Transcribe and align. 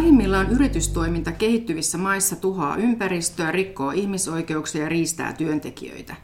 Pahimmillaan 0.00 0.50
yritystoiminta 0.50 1.32
kehittyvissä 1.32 1.98
maissa 1.98 2.36
tuhoaa 2.36 2.76
ympäristöä, 2.76 3.52
rikkoo 3.52 3.90
ihmisoikeuksia 3.90 4.82
ja 4.82 4.88
riistää 4.88 5.32
työntekijöitä. 5.32 6.16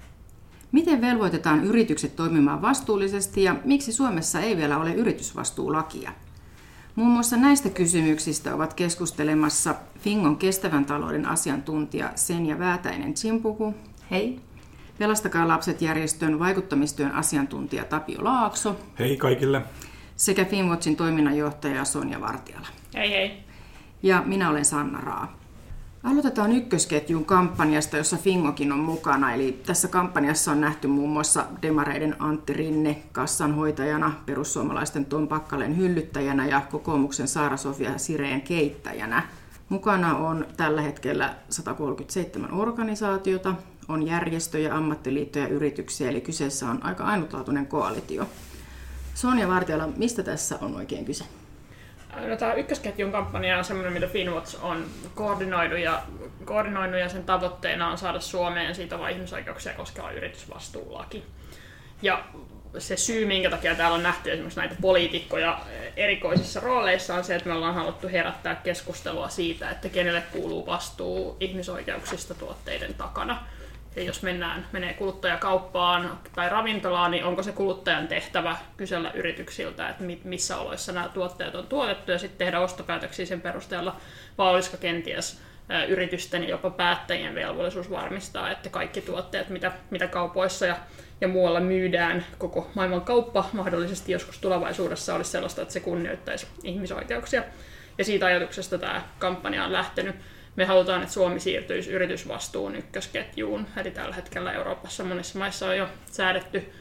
Miten 0.73 1.01
velvoitetaan 1.01 1.65
yritykset 1.65 2.17
toimimaan 2.17 2.63
vastuullisesti 2.63 3.43
ja 3.43 3.57
miksi 3.65 3.93
Suomessa 3.93 4.41
ei 4.41 4.57
vielä 4.57 4.79
ole 4.79 4.95
yritysvastuulakia? 4.95 6.13
Muun 6.95 7.11
muassa 7.11 7.37
näistä 7.37 7.71
kysymyksistä 7.71 8.55
ovat 8.55 8.75
keskustelemassa 8.75 9.75
Fingon 9.99 10.37
kestävän 10.37 10.85
talouden 10.85 11.27
asiantuntija 11.27 12.11
Senja 12.15 12.59
Väätäinen 12.59 13.15
Chimpuku. 13.15 13.75
Hei. 14.11 14.41
Pelastakaa 14.99 15.49
lapset 15.49 15.83
järjestön 15.83 16.39
vaikuttamistyön 16.39 17.13
asiantuntija 17.13 17.85
Tapio 17.85 18.25
Laakso. 18.25 18.77
Hei 18.99 19.17
kaikille. 19.17 19.63
Sekä 20.17 20.45
Finwatchin 20.45 20.97
toiminnanjohtaja 20.97 21.85
Sonja 21.85 22.21
Vartiala. 22.21 22.67
Hei 22.95 23.11
hei. 23.11 23.46
Ja 24.07 24.23
minä 24.27 24.51
olen 24.51 24.65
Sanna 24.65 25.01
Raa. 25.01 25.37
Aloitetaan 26.05 26.53
ykkösketjun 26.53 27.25
kampanjasta, 27.25 27.97
jossa 27.97 28.17
Fingokin 28.17 28.73
on 28.73 28.79
mukana. 28.79 29.35
Eli 29.35 29.61
tässä 29.67 29.89
kampanjassa 29.89 30.53
on 30.53 30.61
nähty 30.61 30.89
muun 30.89 31.11
muassa 31.11 31.45
demareiden 31.63 32.17
Antti 32.19 32.53
Rinne 32.53 33.03
kassanhoitajana, 33.13 34.13
perussuomalaisten 34.27 35.05
Tom 35.05 35.29
Pakkalen 35.29 35.77
hyllyttäjänä 35.77 36.47
ja 36.47 36.61
kokoomuksen 36.71 37.29
Saara-Sofia 37.29 37.99
Sireen 37.99 38.43
keittäjänä. 38.43 39.23
Mukana 39.69 40.17
on 40.17 40.47
tällä 40.57 40.83
hetkellä 40.83 41.35
137 41.51 42.53
organisaatiota, 42.53 43.55
on 43.89 44.07
järjestöjä, 44.07 44.77
ammattiliittoja 44.77 45.45
ja 45.45 45.51
yrityksiä, 45.51 46.11
eli 46.11 46.21
kyseessä 46.21 46.71
on 46.71 46.85
aika 46.85 47.05
ainutlaatuinen 47.05 47.67
koalitio. 47.67 48.29
Sonja 49.15 49.49
Vartiala, 49.49 49.89
mistä 49.97 50.23
tässä 50.23 50.59
on 50.61 50.77
oikein 50.77 51.05
kyse? 51.05 51.25
No, 52.17 52.37
tämä 52.37 52.55
ykkösketjun 52.55 53.13
kampanja 53.13 53.59
on 53.59 53.65
semmoinen, 53.65 53.93
mitä 53.93 54.07
Finwatch 54.07 54.65
on 54.65 54.87
koordinoinut 55.15 55.79
ja, 55.79 56.03
koordinoinut 56.45 57.01
ja 57.01 57.09
sen 57.09 57.25
tavoitteena 57.25 57.91
on 57.91 57.99
saada 57.99 58.21
Suomeen 58.21 58.75
sitova 58.75 59.09
ihmisoikeuksia 59.09 59.73
koskeva 59.73 60.11
yritysvastuulaki. 60.11 61.25
Ja 62.03 62.25
se 62.79 62.97
syy, 62.97 63.27
minkä 63.27 63.51
takia 63.51 63.75
täällä 63.75 63.95
on 63.95 64.03
nähty 64.03 64.31
esimerkiksi 64.33 64.61
näitä 64.61 64.75
poliitikkoja 64.81 65.61
erikoisissa 65.97 66.61
rooleissa, 66.61 67.15
on 67.15 67.25
se, 67.25 67.35
että 67.35 67.49
me 67.49 67.55
ollaan 67.55 67.75
haluttu 67.75 68.09
herättää 68.09 68.55
keskustelua 68.55 69.29
siitä, 69.29 69.71
että 69.71 69.89
kenelle 69.89 70.23
kuuluu 70.33 70.67
vastuu 70.67 71.37
ihmisoikeuksista 71.41 72.35
tuotteiden 72.35 72.95
takana. 72.95 73.47
Ja 73.97 74.03
jos 74.03 74.23
mennään, 74.23 74.67
menee 74.73 74.95
kuluttajakauppaan 74.95 76.19
tai 76.35 76.49
ravintolaan, 76.49 77.11
niin 77.11 77.25
onko 77.25 77.43
se 77.43 77.53
kuluttajan 77.53 78.09
tehtävä 78.09 78.57
kysellä 78.77 79.11
yrityksiltä, 79.15 79.89
että 79.89 80.05
missä 80.25 80.57
oloissa 80.57 80.93
nämä 80.93 81.09
tuotteet 81.09 81.55
on 81.55 81.67
tuotettu 81.67 82.13
ja 82.13 82.19
sitten 82.19 82.39
tehdä 82.39 82.61
ostopäätöksiä 82.61 83.27
sen 83.27 83.41
perusteella, 83.41 83.97
vai 84.39 84.53
olisiko 84.53 84.77
kenties 84.77 85.41
yritysten 85.89 86.43
ja 86.43 86.49
jopa 86.49 86.71
päättäjien 86.71 87.35
velvollisuus 87.35 87.91
varmistaa, 87.91 88.51
että 88.51 88.69
kaikki 88.69 89.01
tuotteet, 89.01 89.49
mitä, 89.49 89.73
mitä 89.91 90.07
kaupoissa 90.07 90.67
ja, 90.67 90.77
ja 91.21 91.29
muualla 91.29 91.61
myydään, 91.61 92.27
koko 92.39 92.71
maailman 92.75 93.01
kauppa 93.01 93.49
mahdollisesti 93.53 94.13
joskus 94.13 94.39
tulevaisuudessa 94.39 95.15
olisi 95.15 95.31
sellaista, 95.31 95.63
että 95.63 95.75
se 95.75 95.81
kunnioittaisi 95.81 96.47
ihmisoikeuksia. 96.65 97.43
Ja 97.99 98.05
siitä 98.05 98.27
ajatuksesta 98.27 98.79
tämä 98.79 99.03
kampanja 99.19 99.65
on 99.65 99.73
lähtenyt 99.73 100.17
me 100.57 100.65
halutaan, 100.65 101.03
että 101.03 101.15
Suomi 101.15 101.41
siirtyisi 101.41 101.91
yritysvastuun 101.91 102.77
ykkösketjuun. 102.77 103.67
Eli 103.77 103.91
tällä 103.91 104.15
hetkellä 104.15 104.53
Euroopassa 104.53 105.05
monissa 105.05 105.39
maissa 105.39 105.69
on 105.69 105.77
jo 105.77 105.89
säädetty 106.11 106.73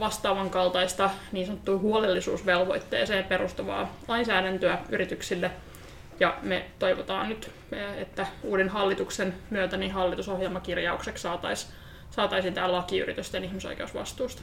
vastaavan 0.00 0.50
kaltaista 0.50 1.10
niin 1.32 1.46
sanottua 1.46 1.78
huolellisuusvelvoitteeseen 1.78 3.24
perustuvaa 3.24 3.96
lainsäädäntöä 4.08 4.78
yrityksille. 4.88 5.50
Ja 6.20 6.38
me 6.42 6.70
toivotaan 6.78 7.28
nyt, 7.28 7.50
että 7.96 8.26
uuden 8.42 8.68
hallituksen 8.68 9.34
myötä 9.50 9.76
niin 9.76 9.92
hallitusohjelmakirjaukseksi 9.92 11.22
saataisiin 11.22 11.74
saataisiin 12.10 12.54
tämä 12.54 12.72
laki 12.72 12.98
yritysten 12.98 13.44
ihmisoikeusvastuusta. 13.44 14.42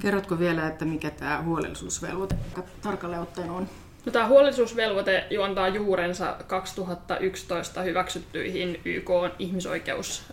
Kerrotko 0.00 0.38
vielä, 0.38 0.66
että 0.66 0.84
mikä 0.84 1.10
tämä 1.10 1.42
huolellisuusvelvoite 1.42 2.36
tarkalleen 2.82 3.22
ottaen 3.22 3.50
on? 3.50 3.68
No, 4.04 4.12
tämä 4.12 4.26
huolellisuusvelvoite 4.26 5.26
juontaa 5.30 5.68
juurensa 5.68 6.36
2011 6.46 7.82
hyväksyttyihin 7.82 8.80
YK 8.84 9.10
ihmisoikeus, 9.38 10.24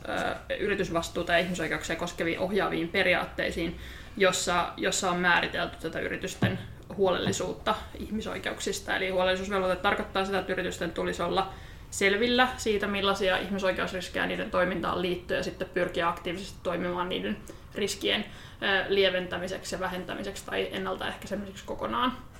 yritysvastuuta 0.59 1.31
ja 1.31 1.37
ihmisoikeuksia 1.37 1.95
koskeviin 1.95 2.39
ohjaaviin 2.39 2.89
periaatteisiin, 2.89 3.77
jossa, 4.17 4.73
jossa 4.77 5.11
on 5.11 5.17
määritelty 5.17 5.77
tätä 5.81 5.99
yritysten 5.99 6.59
huolellisuutta 6.97 7.75
ihmisoikeuksista. 7.99 8.95
Eli 8.95 9.09
huolellisuusvelvoite 9.09 9.75
tarkoittaa 9.75 10.25
sitä, 10.25 10.39
että 10.39 10.53
yritysten 10.53 10.91
tulisi 10.91 11.21
olla 11.21 11.53
selvillä 11.91 12.47
siitä, 12.57 12.87
millaisia 12.87 13.37
ihmisoikeusriskejä 13.37 14.25
niiden 14.25 14.51
toimintaan 14.51 15.01
liittyy 15.01 15.37
ja 15.37 15.43
sitten 15.43 15.69
pyrkiä 15.73 16.07
aktiivisesti 16.07 16.59
toimimaan 16.63 17.09
niiden 17.09 17.37
riskien 17.75 18.25
lieventämiseksi 18.87 19.75
ja 19.75 19.79
vähentämiseksi 19.79 20.45
tai 20.45 20.69
ennaltaehkäisemiseksi 20.71 21.65
kokonaan. 21.65 22.30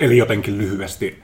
Eli 0.00 0.16
jotenkin 0.16 0.58
lyhyesti 0.58 1.22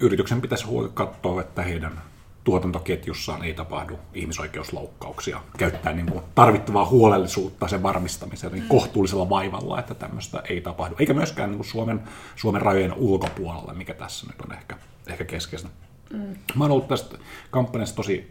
yrityksen 0.00 0.40
pitäisi 0.40 0.66
katsoa, 0.94 1.40
että 1.40 1.62
heidän 1.62 2.02
tuotantoketjussaan 2.44 3.44
ei 3.44 3.54
tapahdu 3.54 3.98
ihmisoikeusloukkauksia. 4.14 5.40
Käyttää 5.58 5.92
niin 5.92 6.06
kuin 6.06 6.24
tarvittavaa 6.34 6.86
huolellisuutta 6.86 7.68
sen 7.68 7.82
varmistamiseen 7.82 8.52
niin 8.52 8.68
kohtuullisella 8.68 9.28
vaivalla, 9.28 9.80
että 9.80 9.94
tämmöistä 9.94 10.42
ei 10.48 10.60
tapahdu. 10.60 10.94
Eikä 10.98 11.14
myöskään 11.14 11.50
niin 11.50 11.58
kuin 11.58 11.66
Suomen, 11.66 12.00
Suomen 12.36 12.62
rajojen 12.62 12.94
ulkopuolella, 12.94 13.74
mikä 13.74 13.94
tässä 13.94 14.26
nyt 14.26 14.40
on 14.40 14.52
ehkä, 14.52 14.76
ehkä 15.06 15.24
keskeistä. 15.24 15.68
Mm. 16.12 16.36
Mä 16.54 16.64
oon 16.64 16.70
ollut 16.70 16.88
tästä 16.88 17.18
kampanjasta 17.50 17.96
tosi 17.96 18.30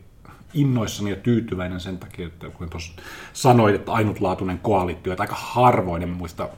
innoissani 0.53 1.09
ja 1.09 1.16
tyytyväinen 1.16 1.80
sen 1.80 1.97
takia, 1.97 2.28
että 2.28 2.50
kun 2.50 2.69
tuossa 2.69 2.94
sanoit, 3.34 3.75
että 3.75 3.91
ainutlaatuinen 3.91 4.59
koalitio, 4.59 5.13
että 5.13 5.24
aika 5.24 5.35
harvoin, 5.35 6.03
en 6.03 6.09
muista 6.09 6.50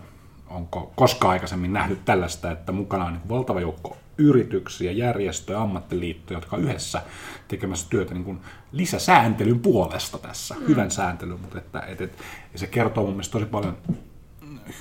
onko 0.54 0.92
koskaan 0.96 1.32
aikaisemmin 1.32 1.74
nähnyt 1.74 2.06
tällaista, 2.06 2.52
että 2.52 2.72
mukana 2.72 3.06
on 3.06 3.14
niin 3.14 3.30
valtava 3.30 3.62
joukko 3.62 3.98
yrityksiä, 4.18 4.92
järjestöjä, 4.92 5.62
ammattiliittoja, 5.62 6.38
jotka 6.38 6.58
yhdessä 6.58 7.02
tekemässä 7.48 7.90
työtä 7.90 8.14
niin 8.14 8.24
kuin 8.24 8.42
lisäsääntelyn 8.72 9.60
puolesta 9.60 10.18
tässä, 10.18 10.56
mm. 10.56 10.68
hyvän 10.68 10.92
sääntelyn, 10.92 11.40
mutta 11.40 11.58
että, 11.58 11.80
et, 11.80 12.02
et, 12.02 12.18
ja 12.54 12.60
se 12.60 12.68
kertoo 12.68 13.04
mun 13.04 13.14
mielestä 13.14 13.32
tosi 13.32 13.46
paljon 13.46 13.78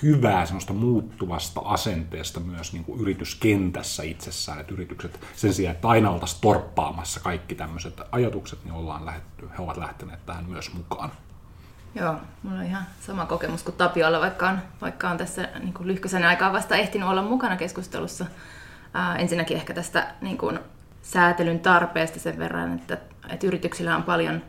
hyvää 0.03 0.47
semmoista 0.47 0.73
muuttuvasta 0.73 1.61
asenteesta 1.65 2.41
myös 2.41 2.73
niin 2.73 2.85
kuin 2.85 3.01
yrityskentässä 3.01 4.03
itsessään, 4.03 4.61
että 4.61 4.75
yritykset 4.75 5.21
sen 5.37 5.55
sijaan, 5.55 5.75
että 5.75 5.89
aina 5.89 6.11
oltaisiin 6.11 6.41
torppaamassa 6.41 7.21
kaikki 7.21 7.55
tämmöiset 7.55 8.01
ajatukset, 8.13 8.65
niin 8.65 8.75
ollaan 8.75 9.07
lähetty, 9.07 9.49
he 9.59 9.63
ovat 9.63 9.77
lähteneet 9.77 10.27
tähän 10.27 10.45
myös 10.45 10.73
mukaan. 10.73 11.13
Joo, 11.95 12.15
mulla 12.43 12.59
on 12.59 12.67
ihan 12.67 12.87
sama 13.01 13.27
kokemus 13.27 13.63
kuin 13.63 13.77
Tapiolla, 13.77 14.21
vaikka 14.21 14.49
on, 14.49 14.59
vaikka 14.81 15.11
on 15.11 15.19
tässä 15.19 15.49
niin 15.59 15.75
kuin 15.75 15.87
lyhkäisen 15.87 16.25
aikaa 16.25 16.53
vasta 16.53 16.77
ehtinyt 16.77 17.09
olla 17.09 17.23
mukana 17.23 17.57
keskustelussa. 17.57 18.27
Ää, 18.95 19.17
ensinnäkin 19.17 19.57
ehkä 19.57 19.75
tästä 19.75 20.15
niin 20.21 20.39
kuin, 20.39 20.59
säätelyn 21.03 21.61
tarpeesta 21.61 22.21
sen 22.21 22.39
verran, 22.39 22.75
että, 22.75 22.99
että 23.29 23.47
yrityksillä 23.47 23.97
on 23.97 24.03
paljon 24.03 24.43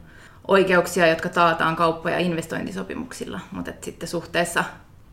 oikeuksia, 0.48 1.08
jotka 1.08 1.30
taataan 1.30 1.76
kauppa- 1.76 2.10
ja 2.10 2.20
investointisopimuksilla, 2.20 3.40
mutta 3.52 3.72
että 3.72 3.86
sitten 3.86 4.10
suhteessa 4.10 4.64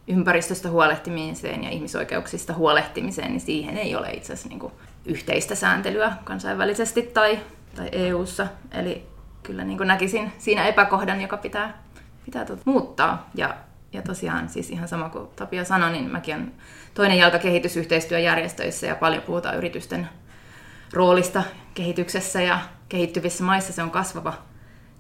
ympäristöstä 0.09 0.71
huolehtimiseen 0.71 1.65
ja 1.65 1.71
ihmisoikeuksista 1.71 2.53
huolehtimiseen, 2.53 3.31
niin 3.31 3.41
siihen 3.41 3.79
ei 3.79 3.97
ole 3.97 4.11
itse 4.11 4.33
asiassa 4.33 4.49
niin 4.49 4.73
yhteistä 5.05 5.55
sääntelyä 5.55 6.12
kansainvälisesti 6.25 7.03
tai, 7.03 7.39
tai 7.77 7.89
EU-ssa. 7.93 8.47
Eli 8.73 9.07
kyllä 9.43 9.65
niin 9.65 9.79
näkisin 9.85 10.33
siinä 10.39 10.67
epäkohdan, 10.67 11.21
joka 11.21 11.37
pitää 11.37 11.83
pitää 12.31 12.45
tuota 12.45 12.63
muuttaa. 12.65 13.31
Ja, 13.35 13.56
ja 13.93 14.03
tosiaan 14.03 14.49
siis 14.49 14.71
ihan 14.71 14.88
sama 14.88 15.09
kuin 15.09 15.29
Tapio 15.37 15.65
sanoi, 15.65 15.93
niin 15.93 16.11
mäkin 16.11 16.35
olen 16.35 16.53
toinen 16.94 17.19
jalka 17.19 17.38
kehitysyhteistyöjärjestöissä 17.38 18.87
ja 18.87 18.94
paljon 18.94 19.23
puhutaan 19.23 19.56
yritysten 19.56 20.09
roolista 20.93 21.43
kehityksessä 21.75 22.43
ja 22.43 22.61
kehittyvissä 22.88 23.44
maissa 23.44 23.73
se 23.73 23.82
on 23.82 23.91
kasvava. 23.91 24.35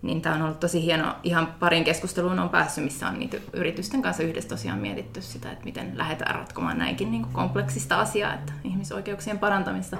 Niin 0.02 0.22
tämä 0.22 0.34
on 0.34 0.42
ollut 0.42 0.60
tosi 0.60 0.84
hieno, 0.84 1.16
ihan 1.22 1.46
parin 1.60 1.84
keskusteluun 1.84 2.38
on 2.38 2.48
päässyt, 2.48 2.84
missä 2.84 3.08
on 3.08 3.18
niitä 3.18 3.36
yritysten 3.52 4.02
kanssa 4.02 4.22
yhdessä 4.22 4.48
tosiaan 4.48 4.78
mietitty 4.78 5.22
sitä, 5.22 5.52
että 5.52 5.64
miten 5.64 5.98
lähdetään 5.98 6.34
ratkomaan 6.34 6.78
näinkin 6.78 7.10
niin 7.10 7.22
kuin 7.22 7.32
kompleksista 7.32 8.00
asiaa, 8.00 8.34
että 8.34 8.52
ihmisoikeuksien 8.64 9.38
parantamista, 9.38 9.96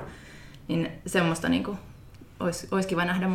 niin 0.68 0.92
semmoista 1.06 1.48
niin 1.48 1.64
kuin 1.64 1.78
olisi, 2.40 2.68
olisi 2.70 2.88
kiva 2.88 3.04
nähdä 3.04 3.28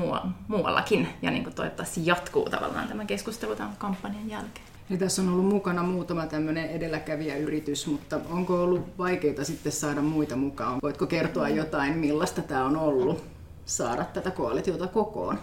muuallakin 0.47 1.07
ja 1.21 1.31
niin 1.31 1.43
kuin 1.43 1.55
toivottavasti 1.55 2.05
jatkuu 2.05 2.49
tavallaan 2.49 2.87
tämä 2.87 3.05
keskustelu 3.05 3.55
tämän 3.55 3.75
kampanjan 3.77 4.29
jälkeen. 4.29 4.65
Ja 4.89 4.97
tässä 4.97 5.21
on 5.21 5.29
ollut 5.29 5.45
mukana 5.45 5.83
muutama 5.83 6.25
tämmöinen 6.25 6.69
edelläkävijäyritys, 6.69 7.87
mutta 7.87 8.19
onko 8.29 8.63
ollut 8.63 8.97
vaikeaa 8.97 9.43
sitten 9.43 9.71
saada 9.71 10.01
muita 10.01 10.35
mukaan? 10.35 10.79
Voitko 10.81 11.05
kertoa 11.05 11.49
jotain, 11.49 11.97
millaista 11.97 12.41
tämä 12.41 12.65
on 12.65 12.77
ollut 12.77 13.23
saada 13.65 14.05
tätä 14.05 14.31
koalitiota 14.31 14.87
kokoon? 14.87 15.39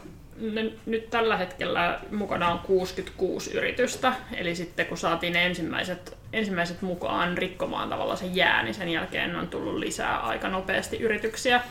Nyt 0.86 1.10
tällä 1.10 1.36
hetkellä 1.36 2.00
mukana 2.10 2.52
on 2.52 2.58
66 2.58 3.52
yritystä, 3.52 4.12
eli 4.32 4.54
sitten 4.54 4.86
kun 4.86 4.98
saatiin 4.98 5.32
ne 5.32 5.46
ensimmäiset, 5.46 6.16
ensimmäiset 6.32 6.82
mukaan 6.82 7.38
rikkomaan 7.38 7.88
tavallaan 7.88 8.18
sen 8.18 8.36
jää, 8.36 8.62
niin 8.62 8.74
sen 8.74 8.88
jälkeen 8.88 9.36
on 9.36 9.48
tullut 9.48 9.74
lisää 9.74 10.20
aika 10.20 10.48
nopeasti 10.48 10.96
yrityksiä. 10.96 11.62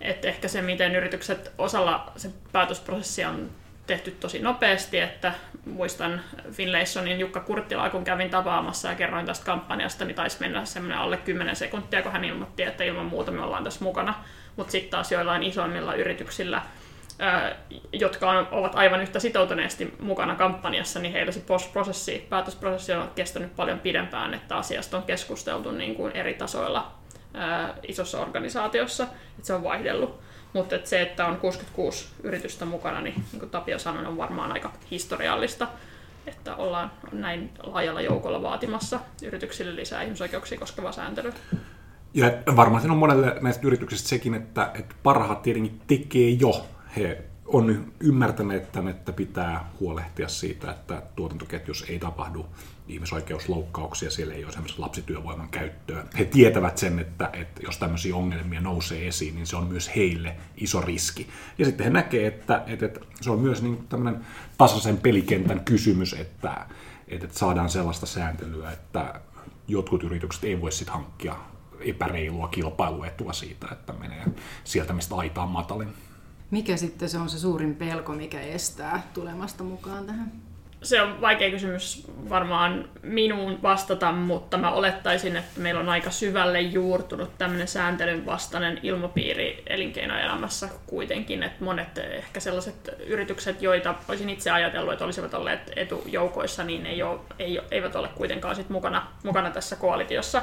Että 0.00 0.28
ehkä 0.28 0.48
se, 0.48 0.62
miten 0.62 0.96
yritykset 0.96 1.52
osalla 1.58 2.12
se 2.16 2.30
päätösprosessi 2.52 3.24
on 3.24 3.50
tehty 3.86 4.10
tosi 4.10 4.38
nopeasti, 4.38 4.98
että 4.98 5.32
muistan 5.64 6.20
Finlaysonin 6.52 7.20
Jukka 7.20 7.40
Kurttilaa, 7.40 7.90
kun 7.90 8.04
kävin 8.04 8.30
tapaamassa 8.30 8.88
ja 8.88 8.94
kerroin 8.94 9.26
tästä 9.26 9.46
kampanjasta, 9.46 10.04
niin 10.04 10.14
taisi 10.14 10.40
mennä 10.40 10.64
semmoinen 10.64 10.98
alle 10.98 11.16
10 11.16 11.56
sekuntia, 11.56 12.02
kun 12.02 12.12
hän 12.12 12.24
ilmoitti, 12.24 12.62
että 12.62 12.84
ilman 12.84 13.06
muuta 13.06 13.30
me 13.30 13.42
ollaan 13.42 13.64
tässä 13.64 13.84
mukana. 13.84 14.14
Mutta 14.56 14.72
sitten 14.72 14.90
taas 14.90 15.12
joillain 15.12 15.42
isoimmilla 15.42 15.94
yrityksillä, 15.94 16.62
jotka 17.92 18.46
ovat 18.50 18.74
aivan 18.74 19.00
yhtä 19.00 19.20
sitoutuneesti 19.20 19.94
mukana 20.00 20.34
kampanjassa, 20.34 21.00
niin 21.00 21.12
heillä 21.12 21.32
se 21.32 21.42
prosessi, 21.72 22.26
päätösprosessi 22.30 22.92
on 22.92 23.10
kestänyt 23.14 23.56
paljon 23.56 23.80
pidempään, 23.80 24.34
että 24.34 24.56
asiasta 24.56 24.96
on 24.96 25.02
keskusteltu 25.02 25.70
niin 25.70 25.94
kuin 25.94 26.12
eri 26.12 26.34
tasoilla 26.34 26.92
isossa 27.88 28.20
organisaatiossa, 28.20 29.04
että 29.04 29.46
se 29.46 29.54
on 29.54 29.62
vaihdellut. 29.62 30.20
Mutta 30.52 30.76
et 30.76 30.86
se, 30.86 31.02
että 31.02 31.26
on 31.26 31.36
66 31.36 32.08
yritystä 32.22 32.64
mukana, 32.64 33.00
niin, 33.00 33.24
niin 33.32 33.40
kuin 33.40 33.50
Tapio 33.50 33.78
sanoi, 33.78 34.06
on 34.06 34.16
varmaan 34.16 34.52
aika 34.52 34.72
historiallista, 34.90 35.68
että 36.26 36.56
ollaan 36.56 36.90
näin 37.12 37.50
laajalla 37.62 38.00
joukolla 38.00 38.42
vaatimassa 38.42 39.00
yrityksille 39.22 39.76
lisää 39.76 40.02
ihmisoikeuksia 40.02 40.58
koskevaa 40.58 40.92
sääntelyä. 40.92 41.32
Ja 42.14 42.32
varmaan 42.56 42.82
se 42.82 42.88
on 42.88 42.96
monelle 42.96 43.36
näistä 43.40 43.66
yrityksistä 43.66 44.08
sekin, 44.08 44.34
että, 44.34 44.70
että 44.74 44.94
parhaat 45.02 45.42
tietenkin 45.42 45.80
tekee 45.86 46.30
jo. 46.30 46.66
He 46.96 47.24
on 47.46 47.92
ymmärtäneet 48.00 48.72
tämän, 48.72 48.90
että 48.90 49.12
pitää 49.12 49.70
huolehtia 49.80 50.28
siitä, 50.28 50.70
että 50.70 51.02
tuotantoketjus 51.16 51.84
ei 51.88 51.98
tapahdu 51.98 52.46
ihmisoikeusloukkauksia, 52.88 54.10
siellä 54.10 54.34
ei 54.34 54.44
ole 54.44 54.48
esimerkiksi 54.48 54.78
lapsityövoiman 54.78 55.48
käyttöä. 55.48 56.04
He 56.18 56.24
tietävät 56.24 56.78
sen, 56.78 56.98
että, 56.98 57.30
että 57.32 57.60
jos 57.62 57.78
tämmöisiä 57.78 58.16
ongelmia 58.16 58.60
nousee 58.60 59.08
esiin, 59.08 59.34
niin 59.34 59.46
se 59.46 59.56
on 59.56 59.66
myös 59.66 59.90
heille 59.96 60.36
iso 60.56 60.80
riski. 60.80 61.28
Ja 61.58 61.64
sitten 61.64 61.84
he 61.84 61.90
näkee, 61.90 62.26
että, 62.26 62.62
että, 62.66 62.86
että 62.86 63.00
se 63.20 63.30
on 63.30 63.40
myös 63.40 63.62
niin 63.62 63.86
tämmöinen 63.88 64.26
tasaisen 64.58 64.98
pelikentän 64.98 65.60
kysymys, 65.60 66.12
että, 66.12 66.66
että 67.08 67.28
saadaan 67.30 67.70
sellaista 67.70 68.06
sääntelyä, 68.06 68.72
että 68.72 69.20
jotkut 69.68 70.02
yritykset 70.02 70.44
ei 70.44 70.60
voi 70.60 70.72
sitten 70.72 70.94
hankkia 70.94 71.36
epäreilua 71.80 72.48
kilpailuetua 72.48 73.32
siitä, 73.32 73.68
että 73.72 73.92
menee 73.92 74.24
sieltä, 74.64 74.92
mistä 74.92 75.14
aita 75.14 75.42
on 75.42 75.50
matalin. 75.50 75.88
Mikä 76.50 76.76
sitten 76.76 77.08
se 77.08 77.18
on 77.18 77.28
se 77.28 77.38
suurin 77.38 77.74
pelko, 77.74 78.12
mikä 78.12 78.40
estää 78.40 79.02
tulemasta 79.14 79.64
mukaan 79.64 80.06
tähän? 80.06 80.32
Se 80.82 81.02
on 81.02 81.20
vaikea 81.20 81.50
kysymys 81.50 82.06
varmaan 82.28 82.88
minuun 83.02 83.62
vastata, 83.62 84.12
mutta 84.12 84.58
mä 84.58 84.70
olettaisin, 84.70 85.36
että 85.36 85.60
meillä 85.60 85.80
on 85.80 85.88
aika 85.88 86.10
syvälle 86.10 86.60
juurtunut 86.60 87.38
tämmöinen 87.38 87.68
sääntelyn 87.68 88.26
vastainen 88.26 88.80
ilmapiiri 88.82 89.62
elinkeinoelämässä 89.66 90.68
kuitenkin, 90.86 91.42
että 91.42 91.64
monet 91.64 91.98
ehkä 91.98 92.40
sellaiset 92.40 92.90
yritykset, 93.06 93.62
joita 93.62 93.94
olisin 94.08 94.30
itse 94.30 94.50
ajatellut, 94.50 94.92
että 94.92 95.04
olisivat 95.04 95.34
olleet 95.34 95.72
etujoukoissa, 95.76 96.64
niin 96.64 96.86
ei 96.86 97.02
ole, 97.02 97.20
ei, 97.38 97.60
eivät 97.70 97.96
ole 97.96 98.08
kuitenkaan 98.08 98.56
sit 98.56 98.68
mukana, 98.68 99.06
mukana 99.22 99.50
tässä 99.50 99.76
koalitiossa. 99.76 100.42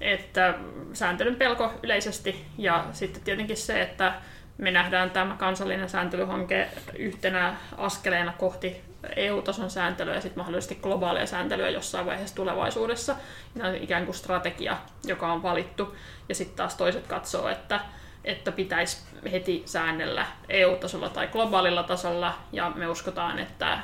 Että 0.00 0.54
sääntelyn 0.92 1.36
pelko 1.36 1.72
yleisesti 1.82 2.44
ja 2.58 2.84
sitten 2.92 3.22
tietenkin 3.22 3.56
se, 3.56 3.82
että 3.82 4.14
me 4.58 4.70
nähdään 4.70 5.10
tämä 5.10 5.36
kansallinen 5.38 5.88
sääntelyhanke 5.88 6.68
yhtenä 6.98 7.56
askeleena 7.76 8.32
kohti 8.38 8.80
EU-tason 9.16 9.70
sääntelyä 9.70 10.14
ja 10.14 10.20
sitten 10.20 10.38
mahdollisesti 10.40 10.74
globaalia 10.74 11.26
sääntelyä 11.26 11.70
jossain 11.70 12.06
vaiheessa 12.06 12.36
tulevaisuudessa. 12.36 13.16
Ja 13.54 13.66
on 13.66 13.74
ikään 13.74 14.04
kuin 14.04 14.14
strategia, 14.14 14.76
joka 15.04 15.32
on 15.32 15.42
valittu. 15.42 15.96
Ja 16.28 16.34
sitten 16.34 16.56
taas 16.56 16.74
toiset 16.74 17.06
katsoo, 17.06 17.48
että, 17.48 17.80
että 18.24 18.52
pitäisi 18.52 18.98
heti 19.32 19.62
säännellä 19.66 20.26
EU-tasolla 20.48 21.08
tai 21.08 21.28
globaalilla 21.28 21.82
tasolla, 21.82 22.38
ja 22.52 22.70
me 22.70 22.88
uskotaan, 22.88 23.38
että, 23.38 23.78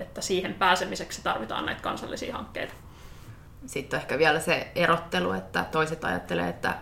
että 0.00 0.20
siihen 0.20 0.54
pääsemiseksi 0.54 1.22
tarvitaan 1.22 1.66
näitä 1.66 1.82
kansallisia 1.82 2.34
hankkeita. 2.36 2.74
Sitten 3.66 4.00
ehkä 4.00 4.18
vielä 4.18 4.40
se 4.40 4.68
erottelu, 4.74 5.32
että 5.32 5.64
toiset 5.72 6.04
ajattelee, 6.04 6.48
että 6.48 6.74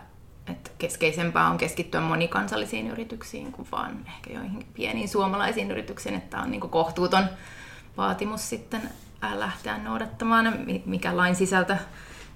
että 0.47 0.71
keskeisempää 0.79 1.51
on 1.51 1.59
keskittyä 1.59 2.01
monikansallisiin 2.01 2.91
yrityksiin 2.91 3.53
kuin 3.53 3.69
vaan 3.73 4.05
ehkä 4.07 4.33
joihin 4.33 4.67
pieniin 4.75 5.09
suomalaisiin 5.09 5.71
yrityksiin, 5.71 6.15
että 6.15 6.41
on 6.41 6.51
niin 6.51 6.61
kohtuuton 6.61 7.25
vaatimus 7.97 8.49
sitten 8.49 8.83
lähteä 9.35 9.79
noudattamaan, 9.79 10.55
mikä 10.87 11.17
lain 11.17 11.37
sisältö 11.37 11.77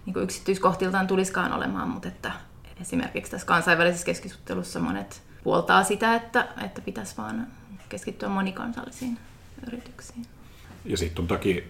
niin 0.06 0.22
yksityiskohtiltaan 0.22 1.06
tulisikaan 1.06 1.52
olemaan, 1.52 1.88
mutta 1.88 2.08
että 2.08 2.32
esimerkiksi 2.80 3.30
tässä 3.30 3.46
kansainvälisessä 3.46 4.06
keskustelussa 4.06 4.80
monet 4.80 5.22
puoltaa 5.44 5.84
sitä, 5.84 6.14
että, 6.14 6.48
että 6.64 6.80
pitäisi 6.80 7.16
vaan 7.16 7.46
keskittyä 7.88 8.28
monikansallisiin 8.28 9.18
yrityksiin. 9.66 10.26
Ja 10.84 10.96
sitten 10.96 11.22
on 11.22 11.28
toki 11.28 11.64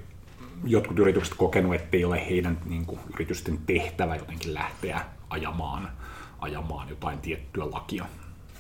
jotkut 0.64 0.98
yritykset 0.98 1.34
kokenut, 1.34 1.74
että 1.74 1.96
ei 1.96 2.04
ole 2.04 2.26
heidän 2.30 2.58
niin 2.64 2.86
kuin, 2.86 3.00
yritysten 3.14 3.58
tehtävä 3.66 4.16
jotenkin 4.16 4.54
lähteä 4.54 5.04
ajamaan 5.30 5.88
ajamaan 6.38 6.88
jotain 6.88 7.18
tiettyä 7.18 7.70
lakia. 7.70 8.06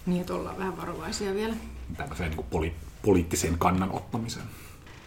Niin, 0.06 0.20
että 0.20 0.34
ollaan 0.34 0.58
vähän 0.58 0.76
varovaisia 0.76 1.34
vielä. 1.34 1.54
Tämmöiseen 1.96 2.30
niin 2.30 2.46
poli- 2.50 2.74
poliittiseen 3.02 3.58
kannan 3.58 3.92
ottamiseen. 3.92 4.46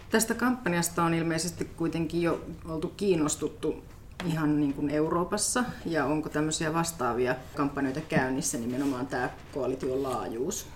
Tästä 0.09 0.33
kampanjasta 0.33 1.03
on 1.03 1.13
ilmeisesti 1.13 1.65
kuitenkin 1.65 2.21
jo 2.21 2.41
oltu 2.69 2.93
kiinnostuttu 2.97 3.83
ihan 4.25 4.59
niin 4.59 4.73
kuin 4.73 4.89
Euroopassa, 4.89 5.63
ja 5.85 6.05
onko 6.05 6.29
tämmöisiä 6.29 6.73
vastaavia 6.73 7.35
kampanjoita 7.55 8.01
käynnissä, 8.01 8.57
nimenomaan 8.57 9.07
tämä 9.07 9.29
koalition 9.53 10.03
laajuus? 10.03 10.67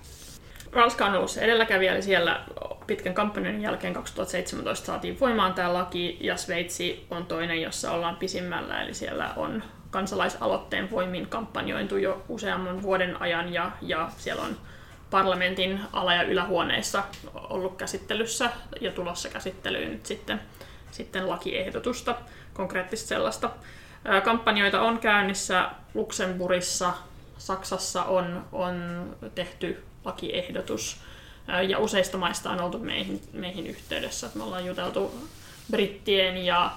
Ranska 0.72 1.06
on 1.06 1.16
ollut 1.16 1.38
edelläkävijä, 1.38 1.94
eli 1.94 2.02
siellä 2.02 2.46
pitkän 2.88 3.14
kampanjan 3.14 3.62
jälkeen 3.62 3.94
2017 3.94 4.86
saatiin 4.86 5.20
voimaan 5.20 5.54
tämä 5.54 5.74
laki, 5.74 6.18
ja 6.22 6.38
Sveitsi 6.38 7.08
on 7.12 7.26
toinen, 7.26 7.62
jossa 7.62 7.92
ollaan 7.92 8.16
pisimmällä, 8.16 8.84
eli 8.84 8.94
siellä 8.94 9.34
on 9.36 9.64
kansalaisaloitteen 9.92 10.92
voimin 10.92 11.28
kampanjointu 11.28 11.98
jo 11.98 12.24
useamman 12.30 12.82
vuoden 12.82 13.22
ajan 13.22 13.54
ja, 13.54 13.72
ja 13.82 14.10
siellä 14.18 14.44
on 14.44 14.58
parlamentin 15.14 15.80
ala- 15.94 16.14
ja 16.14 16.24
ylähuoneissa 16.24 17.04
ollut 17.34 17.78
käsittelyssä 17.78 18.50
ja 18.82 18.92
tulossa 18.92 19.30
käsittelyyn 19.30 19.92
nyt 19.92 20.06
sitten, 20.06 20.42
sitten 20.92 21.30
lakiehdotusta, 21.30 22.16
konkreettista 22.54 23.08
sellaista. 23.08 23.50
Kampanjoita 24.24 24.82
on 24.82 25.00
käynnissä 25.00 25.70
Luxemburissa, 25.94 26.94
Saksassa 27.38 28.04
on, 28.04 28.46
on 28.52 29.06
tehty 29.36 29.84
lakiehdotus 30.06 30.98
ja 31.68 31.80
useista 31.80 32.18
maista 32.18 32.50
on 32.50 32.62
oltu 32.62 32.80
meihin, 32.80 33.22
meihin 33.34 33.68
yhteydessä. 33.68 34.30
Me 34.36 34.44
ollaan 34.44 34.66
juteltu 34.66 35.30
brittien 35.72 36.46
ja 36.46 36.72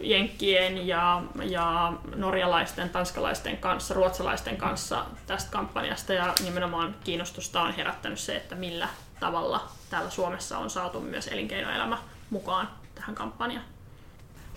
jenkkien 0.00 0.86
ja, 0.86 1.22
ja 1.44 1.92
norjalaisten, 2.16 2.88
tanskalaisten 2.90 3.56
kanssa, 3.56 3.94
ruotsalaisten 3.94 4.56
kanssa 4.56 5.04
tästä 5.26 5.50
kampanjasta 5.50 6.12
ja 6.12 6.34
nimenomaan 6.44 6.94
kiinnostusta 7.04 7.62
on 7.62 7.74
herättänyt 7.74 8.18
se, 8.18 8.36
että 8.36 8.54
millä 8.54 8.88
tavalla 9.20 9.68
täällä 9.90 10.10
Suomessa 10.10 10.58
on 10.58 10.70
saatu 10.70 11.00
myös 11.00 11.28
elinkeinoelämä 11.28 11.98
mukaan 12.30 12.68
tähän 12.94 13.14
kampanjaan. 13.14 13.64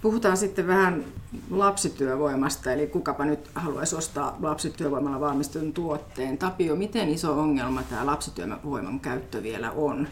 Puhutaan 0.01 0.37
sitten 0.37 0.67
vähän 0.67 1.05
lapsityövoimasta, 1.51 2.71
eli 2.71 2.87
kukapa 2.87 3.25
nyt 3.25 3.49
haluaisi 3.55 3.95
ostaa 3.95 4.37
lapsityövoimalla 4.41 5.19
valmistetun 5.19 5.73
tuotteen. 5.73 6.37
Tapio, 6.37 6.75
miten 6.75 7.09
iso 7.09 7.39
ongelma 7.39 7.83
tämä 7.83 8.05
lapsityövoiman 8.05 8.99
käyttö 8.99 9.43
vielä 9.43 9.71
on? 9.71 10.07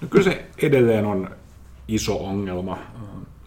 No 0.00 0.08
kyllä 0.08 0.24
se 0.24 0.46
edelleen 0.62 1.06
on 1.06 1.30
iso 1.88 2.26
ongelma. 2.26 2.78